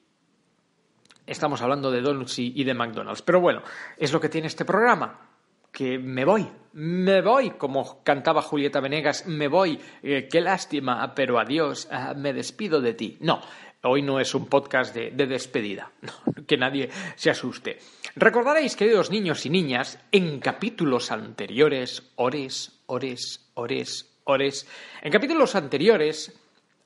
estamos 1.26 1.62
hablando 1.62 1.90
de 1.90 2.00
donuts 2.00 2.38
y, 2.38 2.52
y 2.54 2.64
de 2.64 2.74
McDonald's. 2.74 3.22
Pero 3.22 3.40
bueno, 3.40 3.62
es 3.96 4.12
lo 4.12 4.20
que 4.20 4.28
tiene 4.28 4.46
este 4.46 4.64
programa 4.64 5.28
que 5.72 5.98
me 5.98 6.24
voy, 6.24 6.46
me 6.74 7.22
voy, 7.22 7.50
como 7.50 8.02
cantaba 8.04 8.42
Julieta 8.42 8.80
Venegas, 8.80 9.26
me 9.26 9.48
voy, 9.48 9.80
eh, 10.02 10.28
qué 10.30 10.42
lástima, 10.42 11.14
pero 11.14 11.38
adiós, 11.38 11.88
ah, 11.90 12.12
me 12.14 12.34
despido 12.34 12.80
de 12.82 12.92
ti. 12.92 13.16
No, 13.20 13.40
hoy 13.82 14.02
no 14.02 14.20
es 14.20 14.34
un 14.34 14.46
podcast 14.46 14.94
de, 14.94 15.10
de 15.10 15.26
despedida, 15.26 15.90
que 16.46 16.56
nadie 16.56 16.90
se 17.16 17.30
asuste. 17.30 17.78
Recordaréis, 18.16 18.76
queridos 18.76 19.10
niños 19.10 19.46
y 19.46 19.50
niñas, 19.50 19.98
en 20.12 20.40
capítulos 20.40 21.10
anteriores, 21.10 22.12
ores, 22.16 22.80
ores, 22.86 23.50
ores, 23.54 24.20
ores, 24.24 24.66
en 25.02 25.12
capítulos 25.12 25.54
anteriores, 25.54 26.38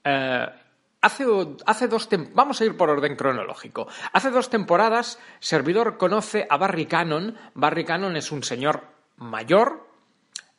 eh, 0.05 0.47
Hace, 1.03 1.25
hace, 1.67 1.87
dos 1.87 2.09
vamos 2.33 2.61
a 2.61 2.65
ir 2.65 2.77
por 2.77 2.91
orden 2.91 3.15
cronológico. 3.15 3.87
Hace 4.13 4.31
dos 4.31 4.51
temporadas, 4.51 5.21
Servidor 5.39 5.99
conoce 5.99 6.49
a 6.51 6.57
Barry 6.57 6.87
Cannon. 6.87 7.37
Barry 7.55 7.85
Cannon 7.85 8.17
es 8.17 8.33
un 8.33 8.43
señor 8.43 8.83
mayor. 9.17 9.86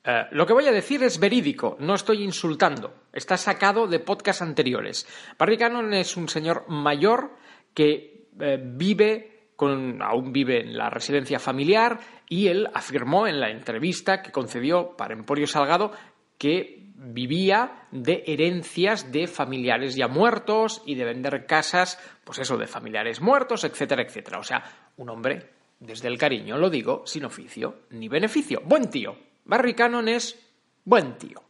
Eh, 0.09 0.25
lo 0.31 0.45
que 0.45 0.53
voy 0.53 0.65
a 0.65 0.71
decir 0.71 1.03
es 1.03 1.19
verídico, 1.19 1.75
no 1.81 1.93
estoy 1.93 2.23
insultando. 2.23 2.93
Está 3.11 3.35
sacado 3.35 3.87
de 3.87 3.99
podcasts 3.99 4.41
anteriores. 4.41 5.05
Barry 5.37 5.57
Cannon 5.57 5.93
es 5.93 6.15
un 6.15 6.29
señor 6.29 6.63
mayor 6.69 7.31
que 7.73 8.29
eh, 8.39 8.57
vive 8.63 9.49
con, 9.57 10.01
aún 10.01 10.31
vive 10.31 10.61
en 10.61 10.77
la 10.77 10.89
residencia 10.89 11.39
familiar 11.39 11.99
y 12.29 12.47
él 12.47 12.69
afirmó 12.73 13.27
en 13.27 13.41
la 13.41 13.49
entrevista 13.49 14.21
que 14.21 14.31
concedió 14.31 14.95
para 14.95 15.13
Emporio 15.13 15.45
Salgado 15.45 15.91
que 16.37 16.87
vivía 16.95 17.87
de 17.91 18.23
herencias 18.27 19.11
de 19.11 19.27
familiares 19.27 19.95
ya 19.95 20.07
muertos 20.07 20.83
y 20.85 20.95
de 20.95 21.03
vender 21.03 21.45
casas, 21.45 21.99
pues 22.23 22.39
eso, 22.39 22.57
de 22.57 22.65
familiares 22.65 23.19
muertos, 23.19 23.65
etcétera, 23.65 24.03
etcétera. 24.03 24.39
O 24.39 24.43
sea, 24.43 24.63
un 24.95 25.09
hombre, 25.09 25.49
desde 25.81 26.07
el 26.07 26.17
cariño, 26.17 26.57
lo 26.57 26.69
digo, 26.69 27.03
sin 27.05 27.25
oficio 27.25 27.81
ni 27.89 28.07
beneficio. 28.07 28.61
Buen 28.63 28.89
tío. 28.89 29.27
Barry 29.47 29.73
Cannon 29.73 30.07
es 30.07 30.37
buen 30.85 31.17
tío. 31.17 31.41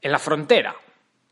En 0.00 0.10
la 0.10 0.18
frontera, 0.18 0.74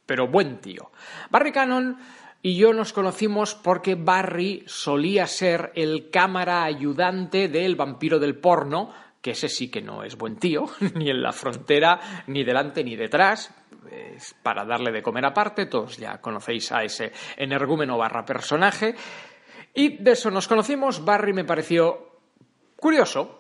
pero 0.07 0.29
buen 0.29 0.61
tío. 0.61 0.93
Barry 1.31 1.51
Cannon 1.51 1.99
y 2.43 2.57
yo 2.57 2.73
nos 2.73 2.93
conocimos 2.93 3.55
porque 3.55 3.97
Barry 3.97 4.63
solía 4.67 5.27
ser 5.27 5.73
el 5.75 6.11
cámara 6.11 6.65
ayudante 6.65 7.49
del 7.49 7.75
vampiro 7.75 8.19
del 8.19 8.37
porno 8.37 8.93
que 9.21 9.33
ese 9.33 9.49
sí 9.49 9.71
que 9.71 9.83
no 9.83 10.03
es 10.03 10.17
buen 10.17 10.37
tío, 10.37 10.65
ni 10.95 11.11
en 11.11 11.23
la 11.23 11.33
frontera, 11.33 12.25
ni 12.27 12.45
delante 12.45 12.83
ni 12.83 12.97
detrás, 12.97 13.53
para 14.43 14.65
darle 14.65 14.93
de 14.93 15.03
comer 15.03 15.27
aparte, 15.27 15.67
todos 15.67 15.99
ya 15.99 16.21
conocéis 16.21 16.73
a 16.73 16.83
ese 16.85 17.13
energúmeno 17.37 17.99
barra 17.99 18.25
personaje, 18.25 18.95
y 19.75 19.99
de 20.03 20.13
eso 20.13 20.31
nos 20.31 20.49
conocimos, 20.49 21.05
Barry 21.05 21.33
me 21.33 21.45
pareció 21.45 22.21
curioso, 22.77 23.40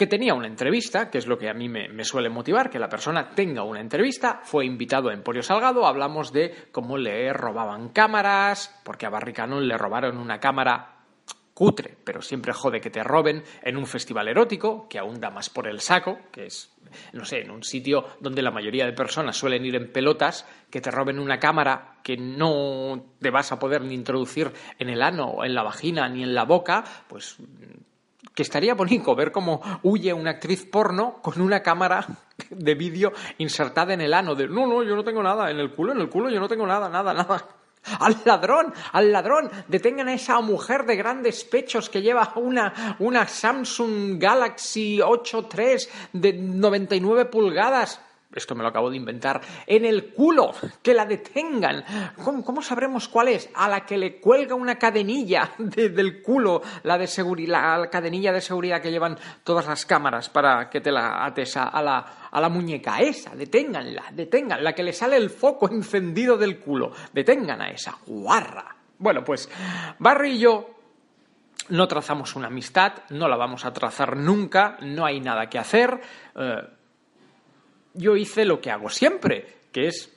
que 0.00 0.06
tenía 0.06 0.32
una 0.32 0.46
entrevista, 0.46 1.10
que 1.10 1.18
es 1.18 1.26
lo 1.26 1.36
que 1.36 1.50
a 1.50 1.52
mí 1.52 1.68
me, 1.68 2.04
suele 2.04 2.30
motivar, 2.30 2.70
que 2.70 2.78
la 2.78 2.88
persona 2.88 3.34
tenga 3.34 3.64
una 3.64 3.82
entrevista. 3.82 4.40
Fue 4.44 4.64
invitado 4.64 5.10
a 5.10 5.12
Emporio 5.12 5.42
Salgado, 5.42 5.86
hablamos 5.86 6.32
de 6.32 6.68
cómo 6.72 6.96
le 6.96 7.30
robaban 7.34 7.90
cámaras, 7.90 8.80
porque 8.82 9.04
a 9.04 9.10
Barry 9.10 9.34
Cannon 9.34 9.68
le 9.68 9.76
robaron 9.76 10.16
una 10.16 10.40
cámara 10.40 11.04
cutre, 11.52 11.98
pero 12.02 12.22
siempre 12.22 12.54
jode 12.54 12.80
que 12.80 12.88
te 12.88 13.02
roben 13.04 13.44
en 13.62 13.76
un 13.76 13.84
festival 13.84 14.28
erótico, 14.28 14.88
que 14.88 14.98
aún 14.98 15.20
da 15.20 15.28
más 15.28 15.50
por 15.50 15.68
el 15.68 15.80
saco, 15.80 16.18
que 16.32 16.46
es, 16.46 16.74
no 17.12 17.26
sé, 17.26 17.42
en 17.42 17.50
un 17.50 17.62
sitio 17.62 18.06
donde 18.20 18.40
la 18.40 18.50
mayoría 18.50 18.86
de 18.86 18.94
personas 18.94 19.36
suelen 19.36 19.66
ir 19.66 19.76
en 19.76 19.92
pelotas, 19.92 20.48
que 20.70 20.80
te 20.80 20.90
roben 20.90 21.18
una 21.18 21.38
cámara 21.38 21.98
que 22.02 22.16
no 22.16 23.04
te 23.20 23.28
vas 23.28 23.52
a 23.52 23.58
poder 23.58 23.82
ni 23.82 23.92
introducir 23.92 24.50
en 24.78 24.88
el 24.88 25.02
ano, 25.02 25.44
en 25.44 25.54
la 25.54 25.62
vagina, 25.62 26.08
ni 26.08 26.22
en 26.22 26.32
la 26.32 26.44
boca, 26.44 26.84
pues 27.06 27.36
que 28.34 28.42
estaría 28.42 28.74
bonito 28.74 29.14
ver 29.14 29.32
cómo 29.32 29.60
huye 29.82 30.12
una 30.12 30.32
actriz 30.32 30.64
porno 30.64 31.20
con 31.22 31.40
una 31.40 31.62
cámara 31.62 32.06
de 32.50 32.74
vídeo 32.74 33.12
insertada 33.38 33.94
en 33.94 34.00
el 34.00 34.14
ano 34.14 34.34
de 34.34 34.48
no, 34.48 34.66
no, 34.66 34.82
yo 34.82 34.94
no 34.94 35.04
tengo 35.04 35.22
nada, 35.22 35.50
en 35.50 35.58
el 35.58 35.70
culo, 35.70 35.92
en 35.92 36.00
el 36.00 36.08
culo 36.08 36.30
yo 36.30 36.40
no 36.40 36.48
tengo 36.48 36.66
nada, 36.66 36.88
nada, 36.88 37.12
nada. 37.14 37.46
Al 38.00 38.14
ladrón, 38.26 38.74
al 38.92 39.10
ladrón, 39.10 39.50
detengan 39.66 40.08
a 40.08 40.12
esa 40.12 40.38
mujer 40.42 40.84
de 40.84 40.96
grandes 40.96 41.44
pechos 41.44 41.88
que 41.88 42.02
lleva 42.02 42.34
una, 42.36 42.96
una 42.98 43.26
Samsung 43.26 44.18
Galaxy 44.20 45.00
8 45.00 45.48
III 45.50 45.76
de 46.12 46.32
99 46.34 47.24
pulgadas 47.24 47.98
esto 48.34 48.54
me 48.54 48.62
lo 48.62 48.68
acabo 48.68 48.90
de 48.90 48.96
inventar, 48.96 49.40
en 49.66 49.84
el 49.84 50.12
culo, 50.12 50.52
que 50.82 50.94
la 50.94 51.04
detengan. 51.04 51.84
¿Cómo, 52.22 52.44
cómo 52.44 52.62
sabremos 52.62 53.08
cuál 53.08 53.28
es? 53.28 53.50
A 53.54 53.68
la 53.68 53.84
que 53.84 53.98
le 53.98 54.20
cuelga 54.20 54.54
una 54.54 54.76
cadenilla 54.76 55.50
de, 55.58 55.88
del 55.88 56.22
culo, 56.22 56.62
la, 56.84 56.96
de 56.96 57.06
seguridad, 57.06 57.80
la 57.80 57.90
cadenilla 57.90 58.32
de 58.32 58.40
seguridad 58.40 58.80
que 58.80 58.90
llevan 58.90 59.18
todas 59.42 59.66
las 59.66 59.84
cámaras 59.84 60.28
para 60.28 60.70
que 60.70 60.80
te 60.80 60.92
la 60.92 61.24
ates 61.24 61.56
a, 61.56 61.82
la, 61.82 62.28
a 62.30 62.40
la 62.40 62.48
muñeca. 62.48 63.00
Esa, 63.00 63.34
deténganla, 63.34 64.04
detengan, 64.12 64.62
la 64.62 64.74
que 64.74 64.82
le 64.82 64.92
sale 64.92 65.16
el 65.16 65.30
foco 65.30 65.68
encendido 65.70 66.36
del 66.36 66.60
culo. 66.60 66.92
Detengan 67.12 67.60
a 67.62 67.70
esa 67.70 67.96
guarra. 68.06 68.76
Bueno, 68.98 69.24
pues 69.24 69.50
Barry 69.98 70.32
y 70.32 70.38
yo 70.38 70.68
no 71.70 71.88
trazamos 71.88 72.36
una 72.36 72.48
amistad, 72.48 72.92
no 73.10 73.28
la 73.28 73.36
vamos 73.36 73.64
a 73.64 73.72
trazar 73.72 74.16
nunca, 74.16 74.76
no 74.82 75.04
hay 75.04 75.20
nada 75.20 75.48
que 75.48 75.58
hacer. 75.58 76.00
Eh, 76.34 76.79
yo 77.94 78.16
hice 78.16 78.44
lo 78.44 78.60
que 78.60 78.70
hago 78.70 78.88
siempre, 78.88 79.60
que 79.72 79.88
es 79.88 80.16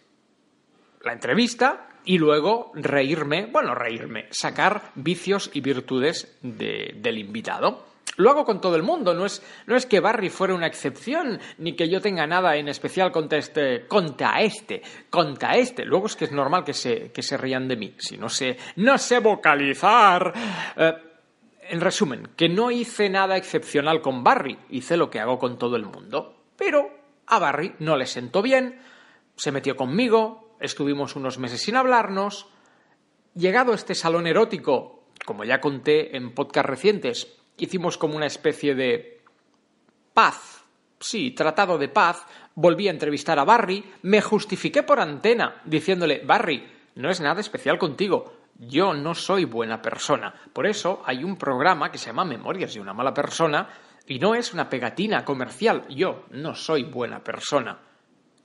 la 1.01 1.13
entrevista 1.13 1.89
y 2.05 2.17
luego 2.17 2.71
reírme, 2.75 3.45
bueno, 3.45 3.75
reírme, 3.75 4.27
sacar 4.31 4.91
vicios 4.95 5.49
y 5.53 5.61
virtudes 5.61 6.37
de, 6.41 6.95
del 6.97 7.17
invitado. 7.17 7.85
Lo 8.17 8.29
hago 8.29 8.45
con 8.45 8.61
todo 8.61 8.75
el 8.75 8.83
mundo, 8.83 9.15
no 9.15 9.25
es, 9.25 9.41
no 9.65 9.75
es 9.75 9.87
que 9.87 9.99
Barry 9.99 10.29
fuera 10.29 10.53
una 10.53 10.67
excepción, 10.67 11.39
ni 11.57 11.75
que 11.75 11.89
yo 11.89 11.99
tenga 11.99 12.27
nada 12.27 12.55
en 12.57 12.67
especial 12.67 13.11
contra 13.11 13.39
este, 13.39 13.87
contra 13.87 14.41
este, 14.41 14.83
contra 15.09 15.57
este. 15.57 15.83
Luego 15.83 16.05
es 16.05 16.15
que 16.15 16.25
es 16.25 16.31
normal 16.31 16.63
que 16.63 16.73
se, 16.73 17.11
que 17.11 17.23
se 17.23 17.37
rían 17.37 17.67
de 17.67 17.75
mí, 17.75 17.95
si 17.97 18.17
no 18.17 18.29
sé, 18.29 18.57
no 18.75 18.97
sé 18.97 19.19
vocalizar. 19.19 20.31
Eh, 20.77 20.93
en 21.69 21.81
resumen, 21.81 22.27
que 22.35 22.49
no 22.49 22.69
hice 22.69 23.09
nada 23.09 23.37
excepcional 23.37 24.01
con 24.01 24.23
Barry, 24.23 24.59
hice 24.69 24.97
lo 24.97 25.09
que 25.09 25.19
hago 25.19 25.39
con 25.39 25.57
todo 25.57 25.75
el 25.75 25.85
mundo. 25.85 26.35
Pero 26.57 27.02
a 27.27 27.39
Barry 27.39 27.75
no 27.79 27.97
le 27.97 28.05
sentó 28.05 28.41
bien, 28.41 28.79
se 29.35 29.51
metió 29.51 29.75
conmigo, 29.75 30.55
estuvimos 30.59 31.15
unos 31.15 31.37
meses 31.39 31.61
sin 31.61 31.75
hablarnos. 31.75 32.47
Llegado 33.35 33.73
este 33.73 33.95
salón 33.95 34.27
erótico, 34.27 35.05
como 35.25 35.43
ya 35.43 35.59
conté 35.59 36.15
en 36.15 36.33
podcast 36.33 36.67
recientes, 36.67 37.35
hicimos 37.57 37.97
como 37.97 38.15
una 38.15 38.27
especie 38.27 38.75
de 38.75 39.21
paz, 40.13 40.63
sí, 40.99 41.31
tratado 41.31 41.77
de 41.77 41.89
paz, 41.89 42.25
volví 42.55 42.87
a 42.87 42.91
entrevistar 42.91 43.39
a 43.39 43.43
Barry, 43.43 43.83
me 44.03 44.21
justifiqué 44.21 44.83
por 44.83 44.99
antena, 44.99 45.61
diciéndole, 45.65 46.21
Barry, 46.25 46.71
no 46.95 47.09
es 47.09 47.19
nada 47.19 47.41
especial 47.41 47.77
contigo, 47.77 48.33
yo 48.59 48.93
no 48.93 49.15
soy 49.15 49.45
buena 49.45 49.81
persona. 49.81 50.33
Por 50.53 50.67
eso 50.67 51.01
hay 51.05 51.23
un 51.23 51.37
programa 51.37 51.91
que 51.91 51.97
se 51.97 52.07
llama 52.07 52.25
Memorias 52.25 52.73
de 52.73 52.79
una 52.79 52.93
mala 52.93 53.13
persona, 53.13 53.67
y 54.07 54.19
no 54.19 54.35
es 54.35 54.53
una 54.53 54.69
pegatina 54.69 55.23
comercial. 55.23 55.87
Yo 55.89 56.25
no 56.31 56.55
soy 56.55 56.83
buena 56.83 57.23
persona. 57.23 57.79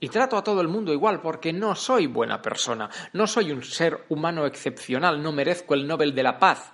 Y 0.00 0.09
trato 0.09 0.37
a 0.37 0.45
todo 0.45 0.61
el 0.61 0.69
mundo 0.69 0.93
igual 0.93 1.21
porque 1.21 1.53
no 1.53 1.75
soy 1.75 2.07
buena 2.07 2.41
persona. 2.41 2.88
No 3.12 3.27
soy 3.27 3.50
un 3.50 3.65
ser 3.65 4.05
humano 4.09 4.47
excepcional. 4.47 5.21
No 5.21 5.33
merezco 5.33 5.75
el 5.75 5.87
Nobel 5.87 6.15
de 6.15 6.23
la 6.23 6.38
Paz. 6.38 6.73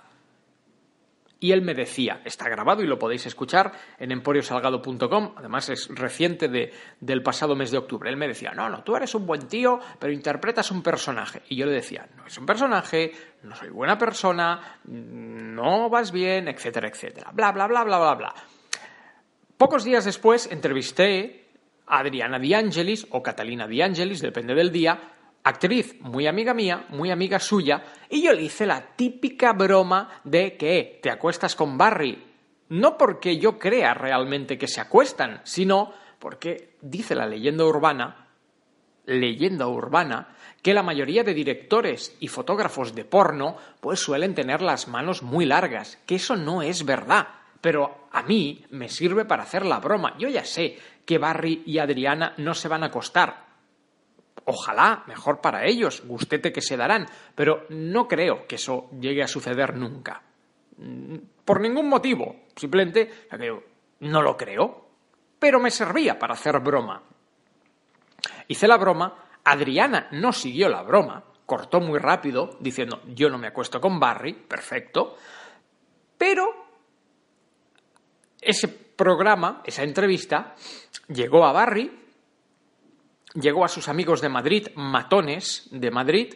Y 1.39 1.51
él 1.51 1.61
me 1.61 1.73
decía, 1.73 2.21
está 2.23 2.47
grabado 2.47 2.81
y 2.81 2.87
lo 2.87 2.97
podéis 2.97 3.25
escuchar 3.25 3.73
en 3.99 4.11
emporiosalgado.com, 4.11 5.33
además 5.35 5.69
es 5.69 5.89
reciente 5.89 6.47
de, 6.47 6.73
del 6.99 7.21
pasado 7.21 7.55
mes 7.55 7.71
de 7.71 7.77
octubre. 7.77 8.09
Él 8.09 8.15
me 8.15 8.27
decía, 8.27 8.51
no, 8.55 8.69
no, 8.69 8.83
tú 8.83 8.95
eres 8.95 9.13
un 9.15 9.27
buen 9.27 9.47
tío, 9.47 9.79
pero 9.99 10.13
interpretas 10.13 10.71
un 10.71 10.81
personaje. 10.81 11.41
Y 11.49 11.57
yo 11.57 11.65
le 11.65 11.73
decía, 11.73 12.07
no 12.15 12.25
es 12.25 12.37
un 12.37 12.45
personaje, 12.45 13.11
no 13.43 13.55
soy 13.55 13.69
buena 13.69 13.97
persona, 13.97 14.79
no 14.85 15.89
vas 15.89 16.11
bien, 16.11 16.47
etcétera, 16.47 16.87
etcétera. 16.87 17.31
Bla, 17.33 17.51
bla, 17.51 17.67
bla, 17.67 17.83
bla, 17.83 17.99
bla, 17.99 18.15
bla. 18.15 18.35
Pocos 19.57 19.85
días 19.85 20.03
después 20.03 20.51
entrevisté 20.51 21.47
a 21.87 21.99
Adriana 21.99 22.39
Di 22.39 22.53
Angelis 22.53 23.07
o 23.11 23.23
Catalina 23.23 23.67
Di 23.67 23.81
Angelis, 23.81 24.19
depende 24.19 24.53
del 24.53 24.69
día, 24.69 25.13
actriz 25.43 25.95
muy 26.01 26.27
amiga 26.27 26.53
mía, 26.53 26.87
muy 26.89 27.09
amiga 27.09 27.39
suya, 27.39 27.81
y 28.09 28.21
yo 28.21 28.33
le 28.33 28.41
hice 28.41 28.65
la 28.65 28.95
típica 28.97 29.53
broma 29.53 30.19
de 30.25 30.57
que 30.57 30.99
te 31.01 31.09
acuestas 31.09 31.55
con 31.55 31.77
Barry. 31.77 32.21
No 32.67 32.97
porque 32.97 33.37
yo 33.37 33.57
crea 33.57 33.93
realmente 33.93 34.57
que 34.57 34.67
se 34.67 34.81
acuestan, 34.81 35.39
sino 35.45 35.93
porque 36.19 36.75
dice 36.81 37.15
la 37.15 37.25
leyenda 37.25 37.63
urbana, 37.63 38.27
leyenda 39.05 39.69
urbana, 39.69 40.35
que 40.61 40.73
la 40.73 40.83
mayoría 40.83 41.23
de 41.23 41.33
directores 41.33 42.17
y 42.19 42.27
fotógrafos 42.27 42.93
de 42.93 43.05
porno 43.05 43.55
pues 43.79 44.01
suelen 44.01 44.35
tener 44.35 44.61
las 44.61 44.89
manos 44.89 45.23
muy 45.23 45.45
largas, 45.45 45.97
que 46.05 46.15
eso 46.15 46.35
no 46.35 46.61
es 46.61 46.83
verdad 46.83 47.44
pero 47.65 48.09
a 48.11 48.21
mí 48.21 48.63
me 48.69 48.87
sirve 48.89 49.25
para 49.25 49.41
hacer 49.41 49.65
la 49.65 49.79
broma. 49.79 50.15
Yo 50.19 50.29
ya 50.29 50.45
sé 50.45 50.77
que 51.03 51.17
Barry 51.17 51.63
y 51.65 51.79
Adriana 51.79 52.35
no 52.37 52.53
se 52.53 52.67
van 52.67 52.83
a 52.83 52.85
acostar. 52.85 53.43
Ojalá, 54.45 55.03
mejor 55.07 55.41
para 55.41 55.65
ellos, 55.65 56.03
gustete 56.05 56.53
que 56.53 56.61
se 56.61 56.77
darán, 56.77 57.07
pero 57.33 57.65
no 57.69 58.07
creo 58.07 58.45
que 58.45 58.57
eso 58.57 58.91
llegue 58.99 59.23
a 59.23 59.27
suceder 59.27 59.75
nunca. 59.75 60.21
Por 61.43 61.59
ningún 61.59 61.89
motivo, 61.89 62.41
simplemente 62.55 63.25
no 64.01 64.21
lo 64.21 64.37
creo, 64.37 64.87
pero 65.39 65.59
me 65.59 65.71
servía 65.71 66.19
para 66.19 66.35
hacer 66.35 66.59
broma. 66.59 67.01
Hice 68.47 68.67
la 68.67 68.77
broma, 68.77 69.23
Adriana 69.43 70.07
no 70.11 70.33
siguió 70.33 70.69
la 70.69 70.83
broma, 70.83 71.23
cortó 71.47 71.81
muy 71.81 71.97
rápido, 71.97 72.57
diciendo 72.59 73.01
yo 73.07 73.31
no 73.31 73.39
me 73.39 73.47
acuesto 73.47 73.81
con 73.81 73.99
Barry, 73.99 74.33
perfecto, 74.33 75.17
pero 76.15 76.64
ese 78.45 78.67
programa, 78.67 79.61
esa 79.65 79.83
entrevista, 79.83 80.55
llegó 81.07 81.45
a 81.45 81.51
Barry, 81.51 81.91
llegó 83.33 83.65
a 83.65 83.69
sus 83.69 83.87
amigos 83.89 84.21
de 84.21 84.29
Madrid, 84.29 84.67
matones 84.75 85.67
de 85.71 85.91
Madrid, 85.91 86.35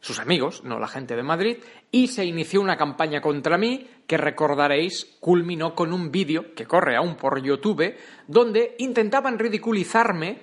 sus 0.00 0.18
amigos, 0.18 0.64
no 0.64 0.78
la 0.78 0.88
gente 0.88 1.14
de 1.14 1.22
Madrid, 1.22 1.58
y 1.90 2.08
se 2.08 2.24
inició 2.24 2.60
una 2.60 2.76
campaña 2.76 3.20
contra 3.20 3.58
mí 3.58 3.86
que 4.06 4.16
recordaréis 4.16 5.16
culminó 5.20 5.74
con 5.74 5.92
un 5.92 6.10
vídeo 6.10 6.54
que 6.54 6.66
corre 6.66 6.96
aún 6.96 7.16
por 7.16 7.42
YouTube 7.42 7.94
donde 8.26 8.76
intentaban 8.78 9.38
ridiculizarme 9.38 10.40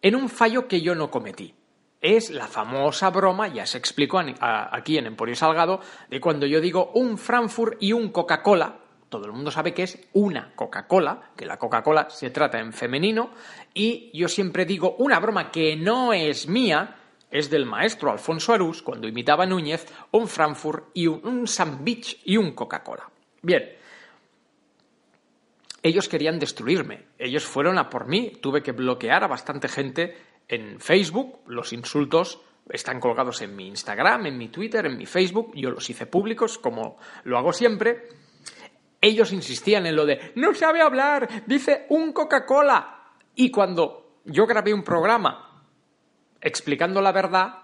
en 0.00 0.14
un 0.14 0.28
fallo 0.28 0.68
que 0.68 0.80
yo 0.80 0.94
no 0.94 1.10
cometí. 1.10 1.54
Es 2.00 2.30
la 2.30 2.46
famosa 2.46 3.10
broma, 3.10 3.48
ya 3.48 3.66
se 3.66 3.76
explicó 3.76 4.20
aquí 4.40 4.98
en 4.98 5.06
Emporio 5.06 5.34
Salgado, 5.34 5.80
de 6.08 6.20
cuando 6.20 6.46
yo 6.46 6.60
digo 6.60 6.92
un 6.94 7.18
Frankfurt 7.18 7.82
y 7.82 7.92
un 7.92 8.10
Coca-Cola, 8.12 8.78
todo 9.08 9.26
el 9.26 9.32
mundo 9.32 9.50
sabe 9.50 9.74
que 9.74 9.84
es 9.84 9.98
una 10.12 10.52
Coca-Cola, 10.54 11.30
que 11.36 11.46
la 11.46 11.58
Coca-Cola 11.58 12.10
se 12.10 12.30
trata 12.30 12.58
en 12.58 12.72
femenino, 12.72 13.30
y 13.74 14.10
yo 14.16 14.28
siempre 14.28 14.64
digo 14.64 14.96
una 14.98 15.18
broma 15.18 15.50
que 15.50 15.76
no 15.76 16.12
es 16.12 16.48
mía, 16.48 16.96
es 17.30 17.50
del 17.50 17.66
maestro 17.66 18.10
Alfonso 18.10 18.52
Arús, 18.52 18.82
cuando 18.82 19.08
imitaba 19.08 19.44
a 19.44 19.46
Núñez, 19.46 19.86
un 20.12 20.28
Frankfurt 20.28 20.90
y 20.94 21.06
un, 21.06 21.26
un 21.26 21.46
sandwich 21.46 22.20
y 22.24 22.36
un 22.36 22.52
Coca-Cola. 22.52 23.08
Bien, 23.42 23.76
ellos 25.82 26.08
querían 26.08 26.38
destruirme, 26.38 27.06
ellos 27.18 27.44
fueron 27.44 27.78
a 27.78 27.88
por 27.88 28.06
mí, 28.06 28.32
tuve 28.40 28.62
que 28.62 28.72
bloquear 28.72 29.24
a 29.24 29.28
bastante 29.28 29.68
gente 29.68 30.16
en 30.48 30.80
Facebook, 30.80 31.40
los 31.46 31.72
insultos 31.72 32.40
están 32.70 33.00
colgados 33.00 33.40
en 33.42 33.54
mi 33.56 33.68
Instagram, 33.68 34.26
en 34.26 34.38
mi 34.38 34.48
Twitter, 34.48 34.84
en 34.86 34.96
mi 34.96 35.06
Facebook, 35.06 35.52
yo 35.54 35.70
los 35.70 35.88
hice 35.88 36.06
públicos 36.06 36.58
como 36.58 36.98
lo 37.24 37.38
hago 37.38 37.52
siempre, 37.52 38.08
Ellos 39.00 39.32
insistían 39.32 39.86
en 39.86 39.96
lo 39.96 40.06
de 40.06 40.32
no 40.34 40.54
sabe 40.54 40.80
hablar, 40.80 41.44
dice 41.46 41.86
un 41.88 42.12
Coca-Cola. 42.12 43.12
Y 43.34 43.50
cuando 43.50 44.20
yo 44.24 44.46
grabé 44.46 44.74
un 44.74 44.82
programa 44.82 45.64
explicando 46.40 47.00
la 47.00 47.12
verdad, 47.12 47.62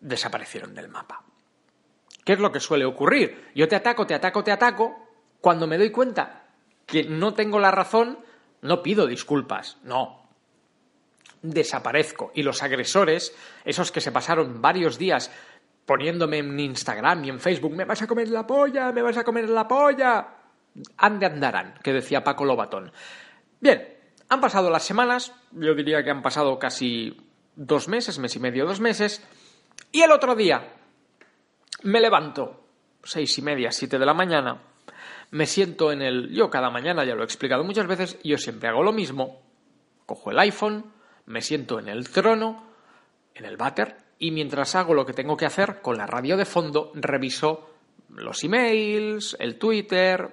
desaparecieron 0.00 0.74
del 0.74 0.88
mapa. 0.88 1.22
¿Qué 2.24 2.32
es 2.32 2.38
lo 2.38 2.50
que 2.50 2.60
suele 2.60 2.84
ocurrir? 2.84 3.50
Yo 3.54 3.68
te 3.68 3.76
ataco, 3.76 4.06
te 4.06 4.14
ataco, 4.14 4.42
te 4.42 4.50
ataco. 4.50 4.96
Cuando 5.40 5.66
me 5.66 5.78
doy 5.78 5.90
cuenta 5.90 6.48
que 6.86 7.04
no 7.04 7.34
tengo 7.34 7.60
la 7.60 7.70
razón, 7.70 8.18
no 8.62 8.82
pido 8.82 9.06
disculpas, 9.06 9.78
no. 9.84 10.26
Desaparezco. 11.42 12.32
Y 12.34 12.42
los 12.42 12.62
agresores, 12.62 13.34
esos 13.64 13.92
que 13.92 14.00
se 14.00 14.10
pasaron 14.10 14.60
varios 14.60 14.98
días 14.98 15.30
poniéndome 15.86 16.38
en 16.38 16.58
Instagram 16.58 17.24
y 17.24 17.30
en 17.30 17.40
Facebook, 17.40 17.72
me 17.72 17.84
vas 17.84 18.02
a 18.02 18.06
comer 18.06 18.28
la 18.28 18.46
polla, 18.46 18.92
me 18.92 19.02
vas 19.02 19.16
a 19.16 19.24
comer 19.24 19.48
la 19.48 19.66
polla, 19.66 20.28
ande 20.98 21.26
andarán, 21.26 21.74
que 21.82 21.92
decía 21.92 22.24
Paco 22.24 22.44
Lobatón. 22.44 22.92
Bien, 23.60 23.96
han 24.28 24.40
pasado 24.40 24.68
las 24.68 24.82
semanas, 24.82 25.32
yo 25.52 25.74
diría 25.74 26.02
que 26.02 26.10
han 26.10 26.22
pasado 26.22 26.58
casi 26.58 27.16
dos 27.54 27.88
meses, 27.88 28.18
mes 28.18 28.34
y 28.34 28.40
medio, 28.40 28.66
dos 28.66 28.80
meses, 28.80 29.24
y 29.92 30.02
el 30.02 30.10
otro 30.10 30.34
día 30.34 30.74
me 31.84 32.00
levanto, 32.00 32.66
seis 33.04 33.38
y 33.38 33.42
media, 33.42 33.70
siete 33.70 33.98
de 33.98 34.06
la 34.06 34.14
mañana, 34.14 34.60
me 35.30 35.46
siento 35.46 35.92
en 35.92 36.02
el... 36.02 36.30
Yo 36.30 36.50
cada 36.50 36.70
mañana, 36.70 37.04
ya 37.04 37.14
lo 37.14 37.22
he 37.22 37.24
explicado 37.24 37.62
muchas 37.62 37.86
veces, 37.86 38.18
yo 38.24 38.38
siempre 38.38 38.68
hago 38.68 38.82
lo 38.82 38.92
mismo, 38.92 39.40
cojo 40.04 40.32
el 40.32 40.38
iPhone, 40.40 40.92
me 41.26 41.42
siento 41.42 41.78
en 41.78 41.88
el 41.88 42.08
trono, 42.10 42.66
en 43.34 43.44
el 43.44 43.56
váter, 43.56 44.05
y 44.18 44.30
mientras 44.30 44.74
hago 44.74 44.94
lo 44.94 45.04
que 45.04 45.12
tengo 45.12 45.36
que 45.36 45.46
hacer, 45.46 45.80
con 45.80 45.96
la 45.96 46.06
radio 46.06 46.36
de 46.36 46.44
fondo, 46.44 46.92
reviso 46.94 47.70
los 48.14 48.42
emails, 48.44 49.36
el 49.38 49.58
Twitter, 49.58 50.28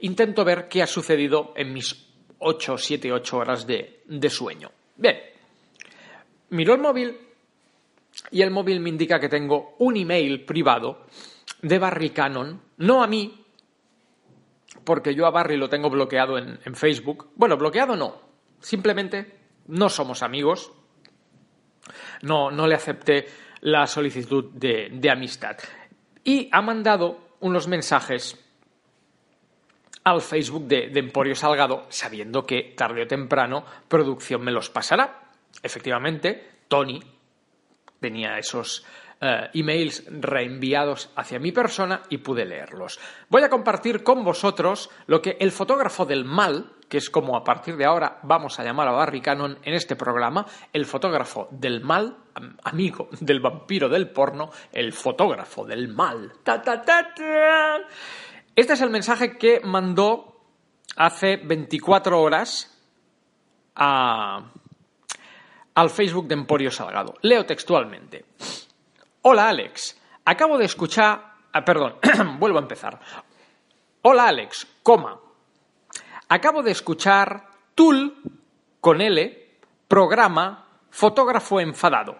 intento 0.00 0.44
ver 0.44 0.68
qué 0.68 0.82
ha 0.82 0.86
sucedido 0.86 1.52
en 1.56 1.72
mis 1.72 2.06
8, 2.38 2.78
7, 2.78 3.12
8 3.12 3.36
horas 3.36 3.66
de, 3.66 4.02
de 4.06 4.30
sueño. 4.30 4.70
Bien, 4.96 5.18
miro 6.50 6.74
el 6.74 6.80
móvil 6.80 7.16
y 8.30 8.42
el 8.42 8.50
móvil 8.50 8.80
me 8.80 8.88
indica 8.88 9.20
que 9.20 9.28
tengo 9.28 9.74
un 9.78 9.96
email 9.96 10.44
privado 10.44 11.06
de 11.62 11.78
Barry 11.78 12.10
Cannon, 12.10 12.60
no 12.78 13.02
a 13.02 13.06
mí, 13.06 13.44
porque 14.84 15.14
yo 15.14 15.26
a 15.26 15.30
Barry 15.30 15.56
lo 15.56 15.68
tengo 15.68 15.90
bloqueado 15.90 16.38
en, 16.38 16.58
en 16.64 16.74
Facebook. 16.74 17.30
Bueno, 17.34 17.56
bloqueado 17.56 17.96
no, 17.96 18.16
simplemente 18.60 19.38
no 19.66 19.88
somos 19.88 20.22
amigos, 20.22 20.72
no, 22.22 22.50
no 22.50 22.66
le 22.66 22.74
acepté 22.74 23.26
la 23.62 23.86
solicitud 23.86 24.46
de, 24.52 25.10
amistad. 25.10 25.56
Y 26.24 26.48
ha 26.52 26.62
mandado 26.62 27.36
unos 27.40 27.68
mensajes 27.68 28.36
al 30.04 30.20
Facebook 30.20 30.66
de, 30.66 30.88
de, 30.88 31.00
Emporio 31.00 31.34
Salgado, 31.34 31.86
sabiendo 31.88 32.44
que 32.44 32.74
tarde 32.76 33.02
o 33.02 33.06
temprano 33.06 33.64
producción 33.88 34.42
me 34.42 34.52
los 34.52 34.70
pasará. 34.70 35.30
Efectivamente, 35.62 36.60
Tony 36.68 37.00
tenía 38.00 38.38
esos 38.38 38.84
uh, 39.20 39.48
emails 39.52 40.04
reenviados 40.08 41.10
hacia 41.16 41.38
mi 41.38 41.52
persona 41.52 42.02
y 42.08 42.18
pude 42.18 42.44
leerlos. 42.44 42.98
Voy 43.28 43.42
a 43.42 43.50
compartir 43.50 44.02
con 44.02 44.24
vosotros 44.24 44.90
lo 45.06 45.20
que 45.22 45.36
el 45.40 45.52
fotógrafo 45.52 46.04
del 46.04 46.24
mal, 46.24 46.72
que 46.88 46.98
es 46.98 47.10
como 47.10 47.36
a 47.36 47.44
partir 47.44 47.76
de 47.76 47.84
ahora 47.84 48.18
vamos 48.22 48.58
a 48.58 48.64
llamar 48.64 48.88
a 48.88 48.92
Barry 48.92 49.20
Cannon 49.20 49.58
en 49.62 49.74
este 49.74 49.96
programa, 49.96 50.46
el 50.72 50.86
fotógrafo 50.86 51.48
del 51.50 51.80
mal, 51.80 52.16
amigo 52.64 53.08
del 53.20 53.40
vampiro 53.40 53.88
del 53.88 54.10
porno, 54.10 54.50
el 54.72 54.92
fotógrafo 54.92 55.64
del 55.64 55.88
mal. 55.88 56.32
Ta, 56.42 56.62
este 58.54 58.72
es 58.72 58.80
el 58.80 58.90
mensaje 58.90 59.36
que 59.36 59.60
mandó 59.62 60.40
hace 60.96 61.36
24 61.36 62.20
horas 62.20 62.74
al 63.76 64.50
Facebook 65.90 66.26
de 66.26 66.34
Emporio 66.34 66.70
Salgado. 66.70 67.14
Leo 67.22 67.46
textualmente. 67.46 68.24
Hola 69.30 69.50
Alex, 69.50 70.00
acabo 70.24 70.56
de 70.56 70.64
escuchar... 70.64 71.34
Ah, 71.52 71.62
perdón, 71.62 71.96
vuelvo 72.38 72.56
a 72.56 72.62
empezar. 72.62 72.98
Hola 74.00 74.26
Alex, 74.26 74.66
coma. 74.82 75.20
Acabo 76.30 76.62
de 76.62 76.70
escuchar 76.70 77.46
Tul 77.74 78.16
con 78.80 79.02
L, 79.02 79.60
programa 79.86 80.64
Fotógrafo 80.88 81.60
enfadado. 81.60 82.16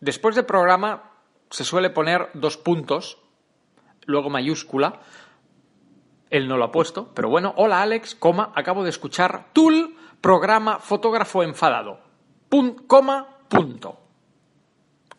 Después 0.00 0.34
de 0.34 0.42
programa 0.42 1.10
se 1.50 1.64
suele 1.64 1.90
poner 1.90 2.30
dos 2.32 2.56
puntos, 2.56 3.18
luego 4.06 4.30
mayúscula. 4.30 5.00
Él 6.30 6.48
no 6.48 6.56
lo 6.56 6.64
ha 6.64 6.72
puesto, 6.72 7.12
pero 7.12 7.28
bueno, 7.28 7.52
hola 7.58 7.82
Alex, 7.82 8.14
coma, 8.14 8.52
acabo 8.54 8.84
de 8.84 8.88
escuchar 8.88 9.52
Tul, 9.52 9.98
programa 10.22 10.78
Fotógrafo 10.78 11.42
enfadado. 11.42 11.98
Pun, 12.48 12.86
coma, 12.86 13.36
punto. 13.50 14.03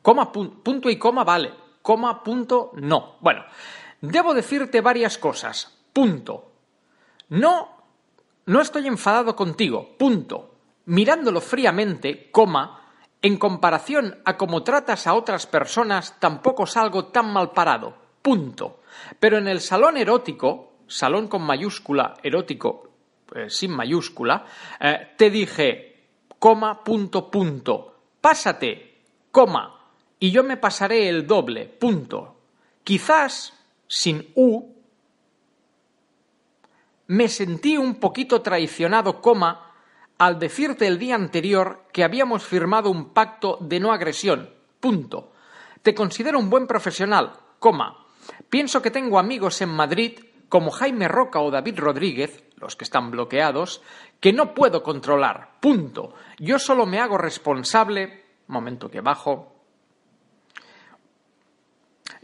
Coma, 0.05 0.31
punto 0.31 0.87
y 0.87 0.99
coma 0.99 1.23
vale. 1.23 1.51
Coma, 1.81 2.21
punto, 2.21 2.73
no. 2.75 3.15
Bueno, 3.21 3.43
debo 4.01 4.35
decirte 4.35 4.79
varias 4.79 5.17
cosas. 5.17 5.79
Punto. 5.91 6.51
No, 7.29 7.69
no 8.45 8.61
estoy 8.61 8.85
enfadado 8.85 9.35
contigo. 9.35 9.97
Punto. 9.97 10.57
Mirándolo 10.85 11.41
fríamente, 11.41 12.29
coma, 12.31 12.85
en 13.19 13.37
comparación 13.37 14.21
a 14.25 14.37
cómo 14.37 14.61
tratas 14.61 15.07
a 15.07 15.15
otras 15.15 15.47
personas, 15.47 16.19
tampoco 16.19 16.67
salgo 16.67 17.05
tan 17.05 17.33
mal 17.33 17.49
parado. 17.49 17.95
Punto. 18.21 18.81
Pero 19.19 19.39
en 19.39 19.47
el 19.47 19.59
salón 19.59 19.97
erótico, 19.97 20.81
salón 20.85 21.27
con 21.27 21.41
mayúscula, 21.41 22.13
erótico 22.21 22.91
eh, 23.33 23.49
sin 23.49 23.71
mayúscula, 23.71 24.45
eh, 24.79 25.15
te 25.17 25.31
dije, 25.31 26.09
coma, 26.37 26.83
punto, 26.83 27.31
punto. 27.31 28.01
Pásate, 28.21 29.01
coma, 29.31 29.75
y 30.19 30.31
yo 30.31 30.43
me 30.43 30.57
pasaré 30.57 31.09
el 31.09 31.27
doble, 31.27 31.65
punto. 31.65 32.37
Quizás, 32.83 33.53
sin 33.87 34.31
U, 34.35 34.75
me 37.07 37.27
sentí 37.27 37.77
un 37.77 37.95
poquito 37.95 38.41
traicionado, 38.41 39.21
al 40.17 40.39
decirte 40.39 40.87
el 40.87 40.97
día 40.97 41.15
anterior 41.15 41.83
que 41.91 42.03
habíamos 42.03 42.43
firmado 42.43 42.89
un 42.89 43.09
pacto 43.09 43.57
de 43.61 43.79
no 43.79 43.91
agresión, 43.91 44.49
punto. 44.79 45.33
Te 45.81 45.93
considero 45.93 46.39
un 46.39 46.49
buen 46.49 46.67
profesional, 46.67 47.33
coma. 47.59 48.05
Pienso 48.49 48.81
que 48.81 48.91
tengo 48.91 49.19
amigos 49.19 49.61
en 49.61 49.69
Madrid, 49.69 50.19
como 50.49 50.71
Jaime 50.71 51.07
Roca 51.07 51.39
o 51.41 51.51
David 51.51 51.77
Rodríguez, 51.77 52.43
los 52.55 52.75
que 52.75 52.85
están 52.85 53.11
bloqueados, 53.11 53.81
que 54.19 54.33
no 54.33 54.53
puedo 54.53 54.81
controlar, 54.81 55.59
punto. 55.59 56.13
Yo 56.39 56.57
solo 56.57 56.85
me 56.85 56.99
hago 56.99 57.17
responsable, 57.17 58.23
momento 58.47 58.89
que 58.89 59.01
bajo, 59.01 59.54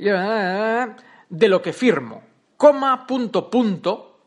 de 0.02 1.48
lo 1.48 1.62
que 1.62 1.74
firmo, 1.74 2.24
coma, 2.58 3.06
punto, 3.06 3.50
punto, 3.52 4.20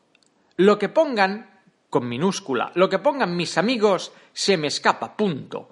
lo 0.56 0.78
que 0.78 0.88
pongan, 0.88 1.60
con 1.90 2.08
minúscula, 2.08 2.70
lo 2.76 2.88
que 2.88 3.00
pongan 3.00 3.36
mis 3.36 3.58
amigos 3.58 4.12
se 4.32 4.56
me 4.56 4.68
escapa, 4.68 5.16
punto. 5.16 5.70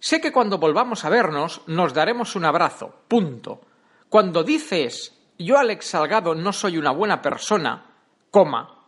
Sé 0.00 0.20
que 0.20 0.32
cuando 0.32 0.58
volvamos 0.58 1.04
a 1.04 1.08
vernos 1.08 1.62
nos 1.68 1.94
daremos 1.94 2.34
un 2.34 2.44
abrazo, 2.44 3.02
punto. 3.06 3.60
Cuando 4.08 4.42
dices 4.42 5.16
yo, 5.38 5.56
Alex 5.56 5.86
Salgado, 5.86 6.34
no 6.34 6.52
soy 6.52 6.76
una 6.76 6.90
buena 6.90 7.22
persona, 7.22 7.86
coma, 8.30 8.86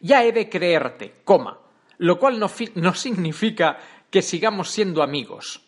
ya 0.00 0.22
he 0.22 0.32
de 0.32 0.50
creerte, 0.50 1.22
coma, 1.24 1.58
lo 1.96 2.18
cual 2.18 2.38
no, 2.38 2.50
no 2.74 2.94
significa 2.94 3.78
que 4.10 4.20
sigamos 4.20 4.70
siendo 4.70 5.02
amigos, 5.02 5.62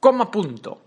coma, 0.00 0.30
punto. 0.30 0.85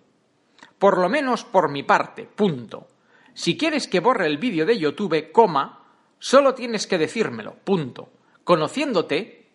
Por 0.80 0.98
lo 0.98 1.10
menos 1.10 1.44
por 1.44 1.70
mi 1.70 1.84
parte, 1.84 2.24
punto. 2.24 2.88
Si 3.34 3.58
quieres 3.58 3.88
que 3.88 4.00
borre 4.00 4.26
el 4.26 4.38
vídeo 4.38 4.65
de 4.65 4.80
YouTube, 4.80 5.32
coma, 5.32 5.84
solo 6.18 6.56
tienes 6.56 6.88
que 6.88 6.98
decírmelo, 6.98 7.56
punto. 7.56 8.10
Conociéndote, 8.44 9.50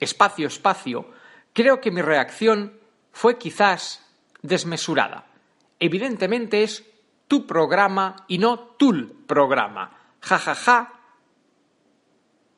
espacio, 0.00 0.48
espacio, 0.48 1.10
creo 1.52 1.80
que 1.80 1.90
mi 1.90 2.02
reacción 2.02 2.78
fue 3.12 3.38
quizás 3.38 4.04
desmesurada. 4.42 5.26
Evidentemente 5.78 6.62
es 6.62 6.84
tu 7.28 7.46
programa 7.46 8.24
y 8.28 8.38
no 8.38 8.58
tu 8.76 9.24
programa. 9.26 9.90
Ja, 10.20 10.38
ja, 10.38 10.54
ja. 10.54 10.92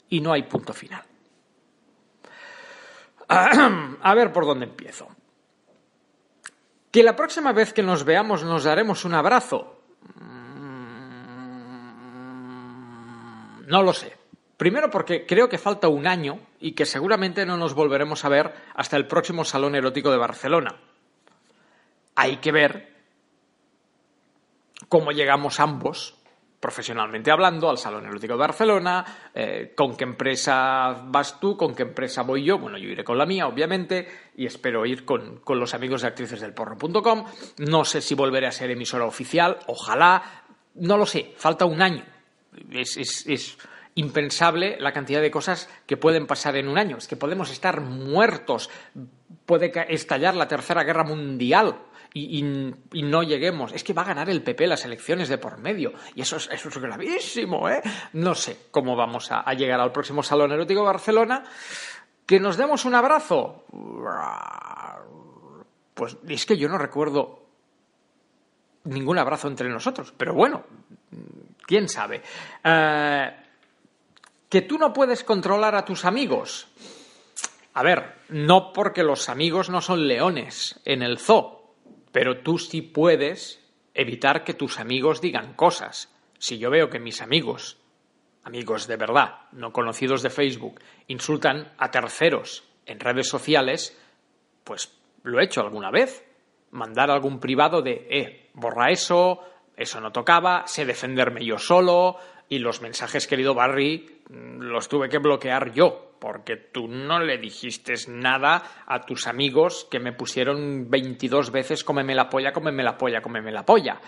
Y 0.08 0.20
no 0.20 0.32
hay 0.32 0.44
punto 0.44 0.72
final. 0.72 1.02
A 3.28 4.14
ver 4.14 4.32
por 4.32 4.46
dónde 4.46 4.66
empiezo. 4.66 5.08
Que 6.96 7.02
la 7.02 7.14
próxima 7.14 7.52
vez 7.52 7.74
que 7.74 7.82
nos 7.82 8.04
veamos 8.04 8.42
nos 8.42 8.64
daremos 8.64 9.04
un 9.04 9.12
abrazo. 9.12 9.82
No 13.66 13.82
lo 13.82 13.92
sé. 13.92 14.16
Primero 14.56 14.88
porque 14.88 15.26
creo 15.26 15.46
que 15.50 15.58
falta 15.58 15.88
un 15.88 16.06
año 16.06 16.40
y 16.58 16.72
que 16.72 16.86
seguramente 16.86 17.44
no 17.44 17.58
nos 17.58 17.74
volveremos 17.74 18.24
a 18.24 18.30
ver 18.30 18.54
hasta 18.74 18.96
el 18.96 19.06
próximo 19.06 19.44
Salón 19.44 19.74
Erótico 19.74 20.10
de 20.10 20.16
Barcelona. 20.16 20.74
Hay 22.14 22.38
que 22.38 22.50
ver 22.50 22.94
cómo 24.88 25.12
llegamos 25.12 25.60
ambos, 25.60 26.15
profesionalmente 26.66 27.30
hablando, 27.30 27.70
al 27.70 27.78
Salón 27.78 28.06
Erótico 28.06 28.32
de 28.32 28.40
Barcelona, 28.40 29.04
eh, 29.32 29.72
con 29.76 29.96
qué 29.96 30.02
empresa 30.02 31.00
vas 31.06 31.38
tú, 31.38 31.56
con 31.56 31.76
qué 31.76 31.84
empresa 31.84 32.22
voy 32.22 32.42
yo, 32.42 32.58
bueno, 32.58 32.76
yo 32.76 32.88
iré 32.88 33.04
con 33.04 33.16
la 33.16 33.24
mía, 33.24 33.46
obviamente, 33.46 34.08
y 34.36 34.46
espero 34.46 34.84
ir 34.84 35.04
con, 35.04 35.36
con 35.38 35.60
los 35.60 35.74
amigos 35.74 36.02
de 36.02 36.08
actrices 36.08 36.40
del 36.40 36.54
porno.com. 36.54 37.24
No 37.58 37.84
sé 37.84 38.00
si 38.00 38.16
volveré 38.16 38.48
a 38.48 38.50
ser 38.50 38.68
emisora 38.72 39.04
oficial, 39.04 39.58
ojalá, 39.68 40.42
no 40.74 40.96
lo 40.96 41.06
sé, 41.06 41.34
falta 41.36 41.66
un 41.66 41.80
año. 41.80 42.02
Es, 42.72 43.56
impensable 43.94 44.76
la 44.80 44.92
cantidad 44.92 45.22
de 45.22 45.30
cosas 45.30 45.70
que 45.86 45.96
pueden 45.96 46.26
pasar 46.26 46.56
en 46.56 46.66
un 46.66 46.78
año. 46.78 46.96
Es 46.96 47.06
que 47.06 47.16
podemos 47.16 47.52
estar 47.52 47.80
muertos, 47.80 48.70
puede 49.46 49.72
estallar 49.94 50.34
la 50.34 50.48
Tercera 50.48 50.82
Guerra 50.82 51.04
Mundial. 51.04 51.76
Y, 52.18 53.02
no 53.02 53.22
lleguemos. 53.22 53.72
Es 53.72 53.84
que 53.84 53.92
va 53.92 54.02
a 54.02 54.06
ganar 54.06 54.30
el 54.30 54.42
PP 54.42 54.66
las 54.66 54.84
elecciones 54.86 55.28
de 55.28 55.36
por 55.36 55.58
medio. 55.58 55.92
Y 56.14 56.22
eso 56.22 56.36
es, 56.36 56.48
eso 56.50 56.70
es 56.70 56.78
gravísimo, 56.78 57.68
¿eh? 57.68 57.82
No 58.14 58.34
sé 58.34 58.56
cómo 58.70 58.96
vamos 58.96 59.30
a, 59.30 59.40
a 59.40 59.52
llegar 59.52 59.80
al 59.80 59.92
próximo 59.92 60.22
Salón 60.22 60.52
Erótico 60.52 60.80
de 60.80 60.86
Barcelona. 60.86 61.44
¿Que 62.24 62.40
nos 62.40 62.56
demos 62.56 62.86
un 62.86 62.94
abrazo? 62.94 63.64
Pues 65.92 66.16
es 66.26 66.46
que 66.46 66.56
yo 66.56 66.68
no 66.68 66.78
recuerdo 66.78 67.42
ningún 68.84 69.18
abrazo 69.18 69.48
entre 69.48 69.68
nosotros. 69.68 70.14
Pero 70.16 70.32
bueno, 70.32 70.64
quién 71.66 71.88
sabe. 71.88 72.22
Eh, 72.64 73.36
que 74.48 74.62
tú 74.62 74.78
no 74.78 74.92
puedes 74.92 75.22
controlar 75.22 75.74
a 75.74 75.84
tus 75.84 76.04
amigos. 76.04 76.68
A 77.74 77.82
ver, 77.82 78.16
no 78.30 78.72
porque 78.72 79.02
los 79.02 79.28
amigos 79.28 79.68
no 79.68 79.82
son 79.82 80.08
leones 80.08 80.80
en 80.86 81.02
el 81.02 81.18
zoo, 81.18 81.55
pero 82.16 82.38
tú 82.38 82.56
sí 82.56 82.80
puedes 82.80 83.62
evitar 83.92 84.42
que 84.42 84.54
tus 84.54 84.80
amigos 84.80 85.20
digan 85.20 85.52
cosas. 85.52 86.10
Si 86.38 86.56
yo 86.56 86.70
veo 86.70 86.88
que 86.88 86.98
mis 86.98 87.20
amigos, 87.20 87.76
amigos 88.42 88.86
de 88.86 88.96
verdad, 88.96 89.40
no 89.52 89.70
conocidos 89.70 90.22
de 90.22 90.30
Facebook, 90.30 90.80
insultan 91.08 91.74
a 91.76 91.90
terceros 91.90 92.64
en 92.86 93.00
redes 93.00 93.28
sociales, 93.28 94.00
pues 94.64 94.98
lo 95.24 95.38
he 95.38 95.44
hecho 95.44 95.60
alguna 95.60 95.90
vez. 95.90 96.24
Mandar 96.70 97.10
algún 97.10 97.38
privado 97.38 97.82
de, 97.82 98.06
eh, 98.08 98.48
borra 98.54 98.90
eso, 98.90 99.42
eso 99.76 100.00
no 100.00 100.10
tocaba, 100.10 100.66
sé 100.66 100.86
defenderme 100.86 101.44
yo 101.44 101.58
solo, 101.58 102.16
y 102.48 102.60
los 102.60 102.80
mensajes, 102.80 103.26
querido 103.26 103.52
Barry, 103.52 104.22
mm, 104.30 104.62
los 104.62 104.88
tuve 104.88 105.10
que 105.10 105.18
bloquear 105.18 105.74
yo, 105.74 106.05
porque 106.18 106.56
tú 106.56 106.88
no 106.88 107.20
le 107.20 107.38
dijiste 107.38 107.94
nada 108.08 108.84
a 108.86 109.00
tus 109.02 109.26
amigos 109.26 109.86
que 109.90 110.00
me 110.00 110.12
pusieron 110.12 110.90
22 110.90 111.50
veces 111.50 111.84
cómeme 111.84 112.14
la 112.14 112.28
polla, 112.28 112.52
cómeme 112.52 112.82
la 112.82 112.96
polla, 112.96 113.22
cómeme 113.22 113.52
la 113.52 113.64
polla. 113.64 114.00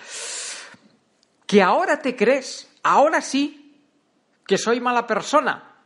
Que 1.46 1.62
ahora 1.62 2.00
te 2.00 2.14
crees, 2.14 2.70
ahora 2.82 3.20
sí, 3.20 3.82
que 4.46 4.58
soy 4.58 4.80
mala 4.80 5.06
persona. 5.06 5.76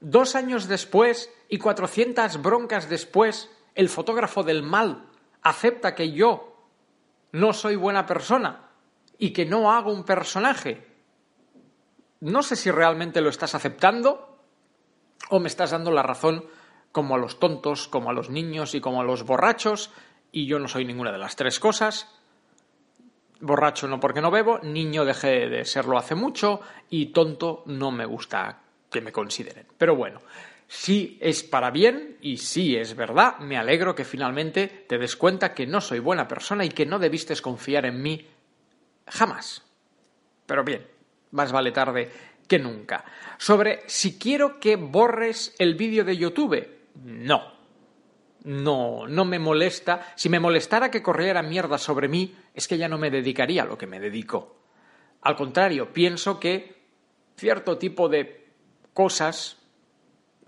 Dos 0.00 0.34
años 0.34 0.68
después 0.68 1.32
y 1.48 1.58
400 1.58 2.40
broncas 2.42 2.88
después, 2.88 3.50
el 3.74 3.88
fotógrafo 3.88 4.42
del 4.42 4.62
mal 4.62 5.06
acepta 5.42 5.94
que 5.94 6.12
yo 6.12 6.66
no 7.32 7.52
soy 7.52 7.76
buena 7.76 8.06
persona 8.06 8.70
y 9.18 9.32
que 9.32 9.46
no 9.46 9.72
hago 9.72 9.92
un 9.92 10.04
personaje. 10.04 10.86
No 12.20 12.42
sé 12.42 12.56
si 12.56 12.70
realmente 12.70 13.20
lo 13.20 13.28
estás 13.28 13.54
aceptando 13.54 14.27
o 15.30 15.40
me 15.40 15.48
estás 15.48 15.70
dando 15.70 15.90
la 15.90 16.02
razón 16.02 16.44
como 16.92 17.14
a 17.14 17.18
los 17.18 17.38
tontos, 17.38 17.88
como 17.88 18.10
a 18.10 18.12
los 18.12 18.30
niños 18.30 18.74
y 18.74 18.80
como 18.80 19.00
a 19.00 19.04
los 19.04 19.24
borrachos, 19.24 19.90
y 20.32 20.46
yo 20.46 20.58
no 20.58 20.68
soy 20.68 20.84
ninguna 20.84 21.12
de 21.12 21.18
las 21.18 21.36
tres 21.36 21.60
cosas. 21.60 22.14
Borracho 23.40 23.86
no 23.86 24.00
porque 24.00 24.20
no 24.20 24.30
bebo, 24.30 24.58
niño 24.60 25.04
dejé 25.04 25.48
de 25.48 25.64
serlo 25.64 25.96
hace 25.96 26.14
mucho 26.14 26.60
y 26.90 27.06
tonto 27.06 27.62
no 27.66 27.90
me 27.90 28.04
gusta 28.04 28.62
que 28.90 29.00
me 29.00 29.12
consideren. 29.12 29.66
Pero 29.76 29.94
bueno, 29.94 30.20
si 30.66 31.18
es 31.20 31.44
para 31.44 31.70
bien 31.70 32.18
y 32.20 32.38
si 32.38 32.76
es 32.76 32.96
verdad, 32.96 33.38
me 33.38 33.56
alegro 33.56 33.94
que 33.94 34.04
finalmente 34.04 34.84
te 34.88 34.98
des 34.98 35.16
cuenta 35.16 35.54
que 35.54 35.66
no 35.66 35.80
soy 35.80 35.98
buena 36.00 36.26
persona 36.26 36.64
y 36.64 36.70
que 36.70 36.86
no 36.86 36.98
debiste 36.98 37.34
confiar 37.40 37.86
en 37.86 38.02
mí 38.02 38.26
jamás. 39.06 39.62
Pero 40.46 40.64
bien, 40.64 40.86
más 41.30 41.52
vale 41.52 41.72
tarde 41.72 42.10
que 42.48 42.58
nunca. 42.58 43.04
Sobre 43.36 43.82
si 43.86 44.18
quiero 44.18 44.58
que 44.58 44.76
borres 44.76 45.54
el 45.58 45.74
vídeo 45.74 46.04
de 46.04 46.16
YouTube, 46.16 46.66
no. 47.04 47.58
No, 48.44 49.06
no 49.06 49.24
me 49.24 49.38
molesta. 49.38 50.12
Si 50.16 50.28
me 50.28 50.40
molestara 50.40 50.90
que 50.90 51.02
corriera 51.02 51.42
mierda 51.42 51.76
sobre 51.76 52.08
mí, 52.08 52.34
es 52.54 52.66
que 52.66 52.78
ya 52.78 52.88
no 52.88 52.98
me 52.98 53.10
dedicaría 53.10 53.62
a 53.62 53.66
lo 53.66 53.76
que 53.76 53.86
me 53.86 54.00
dedico. 54.00 54.56
Al 55.22 55.36
contrario, 55.36 55.92
pienso 55.92 56.40
que 56.40 56.76
cierto 57.36 57.76
tipo 57.76 58.08
de 58.08 58.46
cosas 58.94 59.58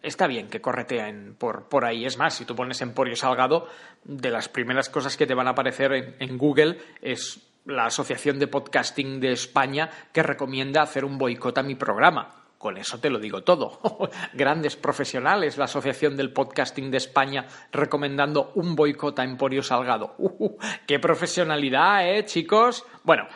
está 0.03 0.27
bien 0.27 0.49
que 0.49 0.61
correteen 0.61 1.35
por, 1.39 1.69
por 1.69 1.85
ahí. 1.85 2.07
Es 2.07 2.17
más, 2.17 2.35
si 2.35 2.45
tú 2.45 2.57
pones 2.57 2.81
Emporio 2.81 3.17
Salgado, 3.17 3.69
de 4.05 4.31
las 4.31 4.49
primeras 4.49 4.89
cosas 4.89 5.17
que 5.17 5.27
te 5.27 5.35
van 5.35 5.49
a 5.49 5.51
aparecer 5.51 5.93
en, 5.93 6.17
en 6.19 6.39
Google 6.39 6.79
es 7.03 7.50
la 7.65 7.87
Asociación 7.87 8.39
de 8.39 8.47
Podcasting 8.47 9.21
de 9.21 9.33
España 9.33 9.91
que 10.13 10.23
recomienda 10.23 10.83
hacer 10.83 11.05
un 11.05 11.19
boicot 11.19 11.57
a 11.59 11.63
mi 11.63 11.75
programa. 11.75 12.41
Con 12.59 12.77
eso 12.77 13.01
te 13.01 13.09
lo 13.09 13.19
digo 13.19 13.43
todo. 13.43 13.81
Grandes 14.35 14.77
profesionales, 14.77 15.57
la 15.57 15.65
Asociación 15.65 16.17
del 16.17 16.33
Podcasting 16.33 16.91
de 16.91 16.99
España 16.99 17.47
recomendando 17.73 18.53
un 18.55 18.77
boicot 18.77 19.19
a 19.19 19.25
Emporio 19.25 19.63
Salgado. 19.63 20.15
Uh, 20.19 20.57
¡Qué 20.87 20.99
profesionalidad, 20.99 22.09
eh, 22.09 22.25
chicos! 22.25 22.85
Bueno, 23.05 23.29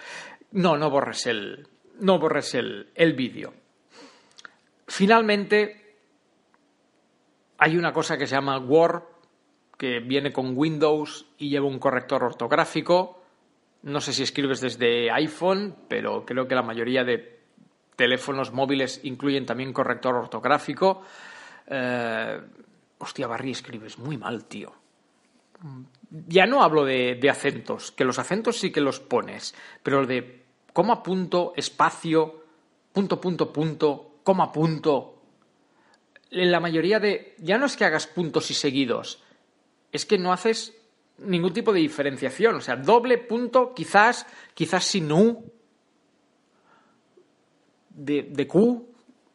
no, 0.53 0.77
no 0.77 0.91
borres 0.91 1.27
el, 1.27 1.69
no 2.01 2.19
borres 2.19 2.55
el, 2.55 2.91
el 2.95 3.13
vídeo. 3.13 3.53
Finalmente, 4.87 5.97
hay 7.59 7.77
una 7.77 7.93
cosa 7.93 8.17
que 8.17 8.27
se 8.27 8.35
llama 8.35 8.59
Word, 8.59 9.03
que 9.77 10.01
viene 10.01 10.33
con 10.33 10.57
Windows 10.57 11.27
y 11.39 11.49
lleva 11.49 11.67
un 11.67 11.79
corrector 11.79 12.25
ortográfico. 12.25 13.24
No 13.85 14.01
sé 14.01 14.15
si 14.15 14.23
escribes 14.23 14.63
desde 14.63 15.11
iPhone, 15.11 15.77
pero 15.89 16.25
creo 16.25 16.49
que 16.49 16.55
la 16.55 16.63
mayoría 16.63 17.05
de 17.05 17.41
teléfonos 17.97 18.51
móviles 18.51 19.01
incluyen 19.05 19.45
también 19.45 19.75
corrector 19.75 20.15
ortográfico. 20.15 21.03
Eh, 21.67 22.41
hostia, 22.97 23.27
Barry, 23.27 23.51
escribes 23.51 23.99
muy 23.99 24.17
mal, 24.17 24.47
tío. 24.47 24.73
Ya 26.11 26.47
no 26.47 26.63
hablo 26.63 26.87
de, 26.87 27.17
de 27.17 27.29
acentos, 27.29 27.93
que 27.93 28.05
los 28.05 28.19
acentos 28.19 28.59
sí 28.59 28.73
que 28.73 28.81
los 28.81 29.01
pones, 29.01 29.55
pero 29.83 30.07
de 30.07 30.45
coma 30.73 31.03
punto, 31.03 31.53
espacio, 31.55 32.43
punto, 32.91 33.21
punto, 33.21 33.53
punto, 33.53 34.17
coma 34.25 34.51
punto. 34.51 35.23
En 36.31 36.51
la 36.51 36.61
mayoría 36.61 37.01
de... 37.01 37.35
Ya 37.39 37.59
no 37.59 37.67
es 37.67 37.77
que 37.77 37.85
hagas 37.85 38.07
puntos 38.07 38.51
y 38.51 38.55
seguidos, 38.55 39.23
es 39.93 40.07
que 40.07 40.19
no 40.19 40.33
haces 40.33 40.75
ningún 41.19 41.53
tipo 41.53 41.73
de 41.73 41.81
diferenciación. 41.81 42.57
O 42.57 42.61
sea, 42.61 42.77
doble 42.77 43.19
punto, 43.19 43.73
quizás, 43.75 44.27
quizás 44.55 44.85
sin 44.85 45.11
U, 45.11 45.53
de, 47.91 48.29
de 48.31 48.47
Q. 48.47 48.89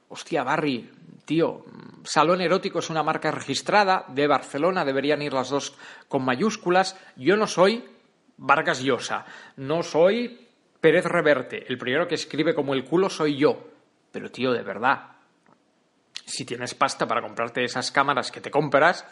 Hostia, 0.09 0.43
Barry, 0.43 0.89
tío, 1.23 1.63
Salón 2.03 2.41
Erótico 2.41 2.79
es 2.79 2.89
una 2.89 3.03
marca 3.03 3.29
registrada 3.31 4.05
de 4.07 4.27
Barcelona, 4.27 4.83
deberían 4.83 5.21
ir 5.21 5.33
las 5.33 5.49
dos 5.49 5.77
con 6.07 6.25
mayúsculas. 6.25 6.97
Yo 7.15 7.37
no 7.37 7.45
soy 7.45 7.85
Vargas 8.37 8.81
Llosa, 8.81 9.25
no 9.57 9.83
soy 9.83 10.47
Pérez 10.81 11.05
Reverte. 11.05 11.65
El 11.67 11.77
primero 11.77 12.07
que 12.07 12.15
escribe 12.15 12.55
como 12.55 12.73
el 12.73 12.85
culo 12.85 13.09
soy 13.09 13.37
yo. 13.37 13.69
Pero, 14.11 14.31
tío, 14.31 14.51
de 14.51 14.63
verdad, 14.63 15.11
si 16.25 16.45
tienes 16.45 16.73
pasta 16.73 17.07
para 17.07 17.21
comprarte 17.21 17.63
esas 17.63 17.91
cámaras 17.91 18.31
que 18.31 18.41
te 18.41 18.49
compras, 18.49 19.05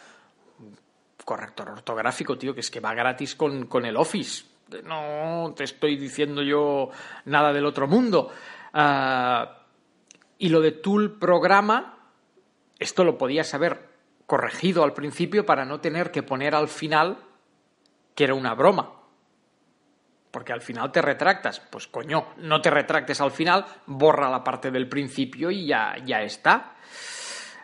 corrector 1.28 1.68
ortográfico, 1.68 2.38
tío, 2.38 2.54
que 2.54 2.60
es 2.60 2.70
que 2.70 2.80
va 2.80 2.94
gratis 2.94 3.34
con, 3.34 3.66
con 3.66 3.84
el 3.84 3.98
Office. 3.98 4.46
No 4.84 5.52
te 5.54 5.64
estoy 5.64 5.98
diciendo 5.98 6.40
yo 6.40 6.88
nada 7.26 7.52
del 7.52 7.66
otro 7.66 7.86
mundo. 7.86 8.32
Ah, 8.72 9.58
y 10.38 10.48
lo 10.48 10.62
de 10.62 10.72
Tool 10.72 11.18
Programa, 11.18 11.98
esto 12.78 13.04
lo 13.04 13.18
podías 13.18 13.52
haber 13.52 13.90
corregido 14.24 14.82
al 14.82 14.94
principio 14.94 15.44
para 15.44 15.66
no 15.66 15.80
tener 15.80 16.10
que 16.10 16.22
poner 16.22 16.54
al 16.54 16.68
final 16.68 17.18
que 18.14 18.24
era 18.24 18.32
una 18.32 18.54
broma. 18.54 18.94
Porque 20.30 20.54
al 20.54 20.62
final 20.62 20.90
te 20.90 21.02
retractas. 21.02 21.60
Pues 21.60 21.88
coño, 21.88 22.28
no 22.38 22.62
te 22.62 22.70
retractes 22.70 23.20
al 23.20 23.32
final, 23.32 23.66
borra 23.84 24.30
la 24.30 24.42
parte 24.42 24.70
del 24.70 24.88
principio 24.88 25.50
y 25.50 25.66
ya, 25.66 25.94
ya 26.06 26.22
está. 26.22 26.74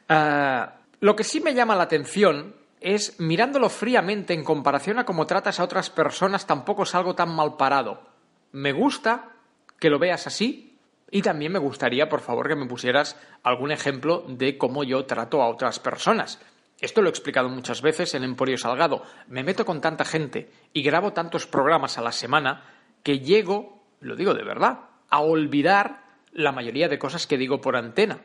Ah, 0.07 0.81
lo 1.00 1.16
que 1.16 1.24
sí 1.24 1.40
me 1.40 1.55
llama 1.55 1.74
la 1.74 1.85
atención 1.85 2.62
es, 2.85 3.18
mirándolo 3.18 3.70
fríamente 3.70 4.35
en 4.35 4.44
comparación 4.44 4.99
a 4.99 5.07
cómo 5.07 5.27
tratas 5.27 5.59
a 5.59 5.64
otras 5.64 5.88
personas, 5.88 6.47
tampoco 6.47 6.83
es 6.83 6.94
algo 6.94 7.14
tan 7.14 7.35
mal 7.35 7.57
parado. 7.57 8.03
Me 8.53 8.73
gusta 8.73 9.31
que 9.81 9.88
lo 9.88 9.99
veas 9.99 10.27
así 10.27 10.77
y 11.11 11.23
también 11.23 11.51
me 11.51 11.59
gustaría, 11.59 12.11
por 12.11 12.20
favor, 12.20 12.47
que 12.47 12.57
me 12.57 12.66
pusieras 12.66 13.18
algún 13.42 13.73
ejemplo 13.73 14.23
de 14.29 14.59
cómo 14.59 14.85
yo 14.85 15.07
trato 15.07 15.40
a 15.40 15.49
otras 15.49 15.81
personas. 15.81 16.42
Esto 16.79 17.01
lo 17.01 17.09
he 17.09 17.11
explicado 17.11 17.49
muchas 17.49 17.81
veces 17.81 18.14
en 18.14 18.23
Emporio 18.23 18.59
Salgado. 18.59 19.03
Me 19.29 19.42
meto 19.42 19.64
con 19.64 19.81
tanta 19.81 20.05
gente 20.05 20.51
y 20.75 20.83
grabo 20.83 21.14
tantos 21.14 21.47
programas 21.47 21.97
a 21.97 22.03
la 22.03 22.12
semana 22.12 22.64
que 23.03 23.20
llego, 23.20 23.83
lo 24.01 24.14
digo 24.14 24.35
de 24.35 24.44
verdad, 24.44 24.81
a 25.09 25.20
olvidar 25.20 26.05
la 26.33 26.53
mayoría 26.53 26.90
de 26.90 26.99
cosas 26.99 27.27
que 27.27 27.38
digo 27.38 27.62
por 27.62 27.77
antena. 27.77 28.20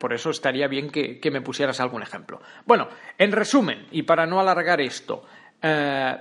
Por 0.00 0.14
eso 0.14 0.30
estaría 0.30 0.66
bien 0.66 0.88
que, 0.88 1.20
me 1.30 1.42
pusieras 1.42 1.78
algún 1.78 2.02
ejemplo. 2.02 2.40
Bueno, 2.64 2.88
en 3.18 3.32
resumen, 3.32 3.86
y 3.90 4.04
para 4.04 4.24
no 4.24 4.40
alargar 4.40 4.80
esto, 4.80 5.26
eh, 5.60 6.16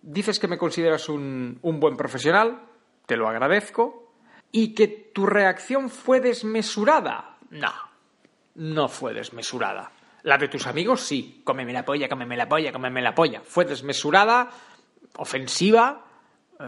dices 0.00 0.38
que 0.38 0.46
me 0.46 0.56
consideras 0.56 1.08
un, 1.08 1.58
un 1.60 1.80
buen 1.80 1.96
profesional, 1.96 2.60
te 3.06 3.16
lo 3.16 3.28
agradezco, 3.28 4.12
y 4.52 4.72
que 4.72 4.86
tu 4.86 5.26
reacción 5.26 5.90
fue 5.90 6.20
desmesurada. 6.20 7.38
No, 7.50 7.72
no 8.54 8.86
fue 8.86 9.12
desmesurada. 9.12 9.90
La 10.22 10.38
de 10.38 10.46
tus 10.46 10.68
amigos 10.68 11.00
sí, 11.00 11.42
cómeme 11.42 11.72
la 11.72 11.84
polla, 11.84 12.08
cómeme 12.08 12.36
la 12.36 12.48
polla, 12.48 12.70
cómeme 12.70 13.02
la 13.02 13.16
polla. 13.16 13.40
Fue 13.40 13.64
desmesurada, 13.64 14.48
ofensiva, 15.16 16.06
eh, 16.60 16.64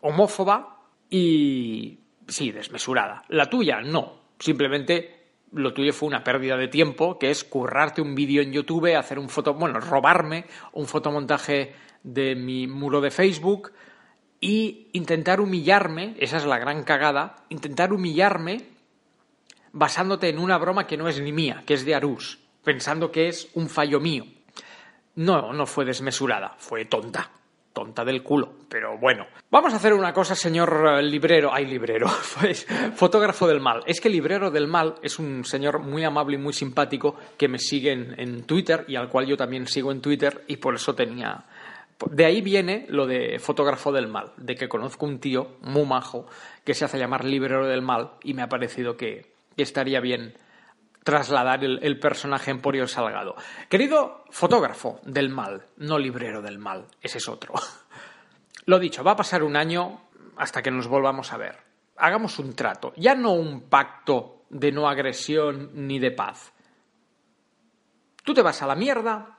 homófoba 0.00 0.80
y 1.08 2.00
sí, 2.26 2.50
desmesurada. 2.50 3.22
La 3.28 3.48
tuya 3.48 3.80
no, 3.82 4.32
simplemente 4.36 5.15
lo 5.56 5.72
tuyo 5.72 5.92
fue 5.92 6.08
una 6.08 6.22
pérdida 6.22 6.56
de 6.56 6.68
tiempo, 6.68 7.18
que 7.18 7.30
es 7.30 7.44
currarte 7.44 8.02
un 8.02 8.14
vídeo 8.14 8.42
en 8.42 8.52
YouTube, 8.52 8.94
hacer 8.94 9.18
un 9.18 9.28
foto, 9.28 9.54
bueno, 9.54 9.80
robarme 9.80 10.44
un 10.72 10.86
fotomontaje 10.86 11.74
de 12.02 12.36
mi 12.36 12.66
muro 12.66 13.00
de 13.00 13.10
Facebook 13.10 13.72
y 14.40 14.88
intentar 14.92 15.40
humillarme, 15.40 16.14
esa 16.18 16.36
es 16.36 16.44
la 16.44 16.58
gran 16.58 16.84
cagada, 16.84 17.36
intentar 17.48 17.92
humillarme 17.92 18.68
basándote 19.72 20.28
en 20.28 20.38
una 20.38 20.58
broma 20.58 20.86
que 20.86 20.96
no 20.96 21.08
es 21.08 21.20
ni 21.20 21.32
mía, 21.32 21.62
que 21.66 21.74
es 21.74 21.84
de 21.84 21.94
Arús, 21.94 22.38
pensando 22.62 23.10
que 23.10 23.28
es 23.28 23.48
un 23.54 23.68
fallo 23.68 24.00
mío. 24.00 24.24
No, 25.16 25.52
no 25.52 25.66
fue 25.66 25.84
desmesurada, 25.84 26.54
fue 26.58 26.84
tonta. 26.84 27.30
Tonta 27.76 28.06
del 28.06 28.22
culo, 28.22 28.54
pero 28.70 28.96
bueno. 28.96 29.26
Vamos 29.50 29.74
a 29.74 29.76
hacer 29.76 29.92
una 29.92 30.10
cosa, 30.10 30.34
señor 30.34 30.82
eh, 30.98 31.02
librero. 31.02 31.52
Ay, 31.52 31.66
librero, 31.66 32.06
pues 32.40 32.66
fotógrafo 32.94 33.46
del 33.46 33.60
mal. 33.60 33.82
Es 33.84 34.00
que 34.00 34.08
librero 34.08 34.50
del 34.50 34.66
mal 34.66 34.94
es 35.02 35.18
un 35.18 35.44
señor 35.44 35.80
muy 35.80 36.02
amable 36.02 36.36
y 36.36 36.40
muy 36.40 36.54
simpático 36.54 37.16
que 37.36 37.48
me 37.48 37.58
sigue 37.58 37.92
en, 37.92 38.18
en 38.18 38.44
Twitter 38.44 38.86
y 38.88 38.96
al 38.96 39.10
cual 39.10 39.26
yo 39.26 39.36
también 39.36 39.66
sigo 39.66 39.92
en 39.92 40.00
Twitter 40.00 40.42
y 40.46 40.56
por 40.56 40.74
eso 40.74 40.94
tenía. 40.94 41.44
De 42.10 42.24
ahí 42.24 42.40
viene 42.40 42.86
lo 42.88 43.06
de 43.06 43.38
fotógrafo 43.40 43.92
del 43.92 44.08
mal, 44.08 44.32
de 44.38 44.54
que 44.54 44.70
conozco 44.70 45.04
un 45.04 45.18
tío 45.18 45.58
muy 45.60 45.84
majo 45.84 46.26
que 46.64 46.72
se 46.72 46.86
hace 46.86 46.98
llamar 46.98 47.26
librero 47.26 47.66
del 47.66 47.82
mal 47.82 48.12
y 48.22 48.32
me 48.32 48.40
ha 48.40 48.48
parecido 48.48 48.96
que, 48.96 49.34
que 49.54 49.62
estaría 49.62 50.00
bien 50.00 50.32
trasladar 51.06 51.62
el, 51.62 51.78
el 51.84 52.00
personaje 52.00 52.50
Emporio 52.50 52.88
Salgado. 52.88 53.36
Querido 53.68 54.24
fotógrafo 54.30 54.98
del 55.04 55.28
mal, 55.28 55.62
no 55.76 56.00
librero 56.00 56.42
del 56.42 56.58
mal, 56.58 56.88
ese 57.00 57.18
es 57.18 57.28
otro. 57.28 57.54
Lo 58.66 58.80
dicho, 58.80 59.04
va 59.04 59.12
a 59.12 59.16
pasar 59.16 59.44
un 59.44 59.54
año 59.54 60.00
hasta 60.36 60.62
que 60.62 60.72
nos 60.72 60.88
volvamos 60.88 61.32
a 61.32 61.36
ver. 61.36 61.58
Hagamos 61.96 62.40
un 62.40 62.56
trato, 62.56 62.92
ya 62.96 63.14
no 63.14 63.34
un 63.34 63.68
pacto 63.68 64.42
de 64.50 64.72
no 64.72 64.88
agresión 64.88 65.70
ni 65.74 66.00
de 66.00 66.10
paz. 66.10 66.52
Tú 68.24 68.34
te 68.34 68.42
vas 68.42 68.60
a 68.62 68.66
la 68.66 68.74
mierda, 68.74 69.38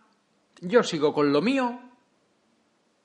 yo 0.61 0.83
sigo 0.83 1.13
con 1.13 1.33
lo 1.33 1.41
mío, 1.41 1.81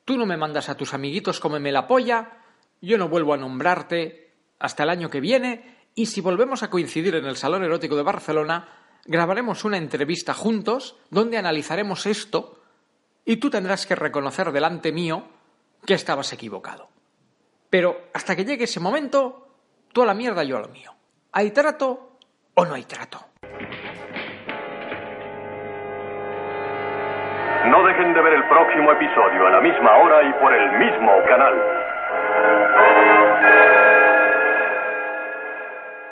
tú 0.04 0.16
no 0.16 0.24
me 0.24 0.36
mandas 0.36 0.68
a 0.68 0.76
tus 0.76 0.94
amiguitos 0.94 1.40
cómeme 1.40 1.72
la 1.72 1.88
polla, 1.88 2.44
yo 2.80 2.96
no 2.96 3.08
vuelvo 3.08 3.34
a 3.34 3.38
nombrarte 3.38 4.34
hasta 4.60 4.84
el 4.84 4.90
año 4.90 5.10
que 5.10 5.20
viene 5.20 5.81
y 5.94 6.06
si 6.06 6.20
volvemos 6.20 6.62
a 6.62 6.70
coincidir 6.70 7.14
en 7.16 7.26
el 7.26 7.36
Salón 7.36 7.64
Erótico 7.64 7.96
de 7.96 8.02
Barcelona, 8.02 8.68
grabaremos 9.04 9.64
una 9.64 9.76
entrevista 9.76 10.34
juntos 10.34 10.96
donde 11.10 11.38
analizaremos 11.38 12.06
esto 12.06 12.58
y 13.24 13.36
tú 13.36 13.50
tendrás 13.50 13.86
que 13.86 13.94
reconocer 13.94 14.52
delante 14.52 14.92
mío 14.92 15.24
que 15.84 15.94
estabas 15.94 16.32
equivocado. 16.32 16.88
Pero 17.68 18.08
hasta 18.14 18.36
que 18.36 18.44
llegue 18.44 18.64
ese 18.64 18.80
momento, 18.80 19.48
tú 19.92 20.02
a 20.02 20.06
la 20.06 20.14
mierda, 20.14 20.44
yo 20.44 20.56
a 20.56 20.60
lo 20.60 20.68
mío. 20.68 20.92
¿Hay 21.32 21.50
trato 21.50 22.18
o 22.54 22.64
no 22.64 22.74
hay 22.74 22.84
trato? 22.84 23.18
No 27.66 27.86
dejen 27.86 28.12
de 28.12 28.20
ver 28.22 28.34
el 28.34 28.48
próximo 28.48 28.92
episodio 28.92 29.46
a 29.46 29.50
la 29.50 29.60
misma 29.60 29.96
hora 29.96 30.22
y 30.28 30.32
por 30.40 30.52
el 30.52 30.78
mismo 30.78 31.12
canal. 31.28 31.54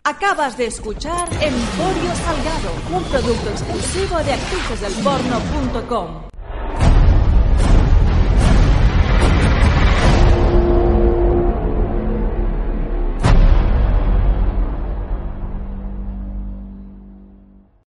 Acabas 0.04 0.56
de 0.56 0.66
escuchar 0.66 1.28
Emporio 1.42 2.14
Salgado, 2.16 2.72
un 2.90 3.04
producto 3.04 3.50
exclusivo 3.50 4.18
de 4.22 4.32
actricesdelporno.com. 4.32 6.29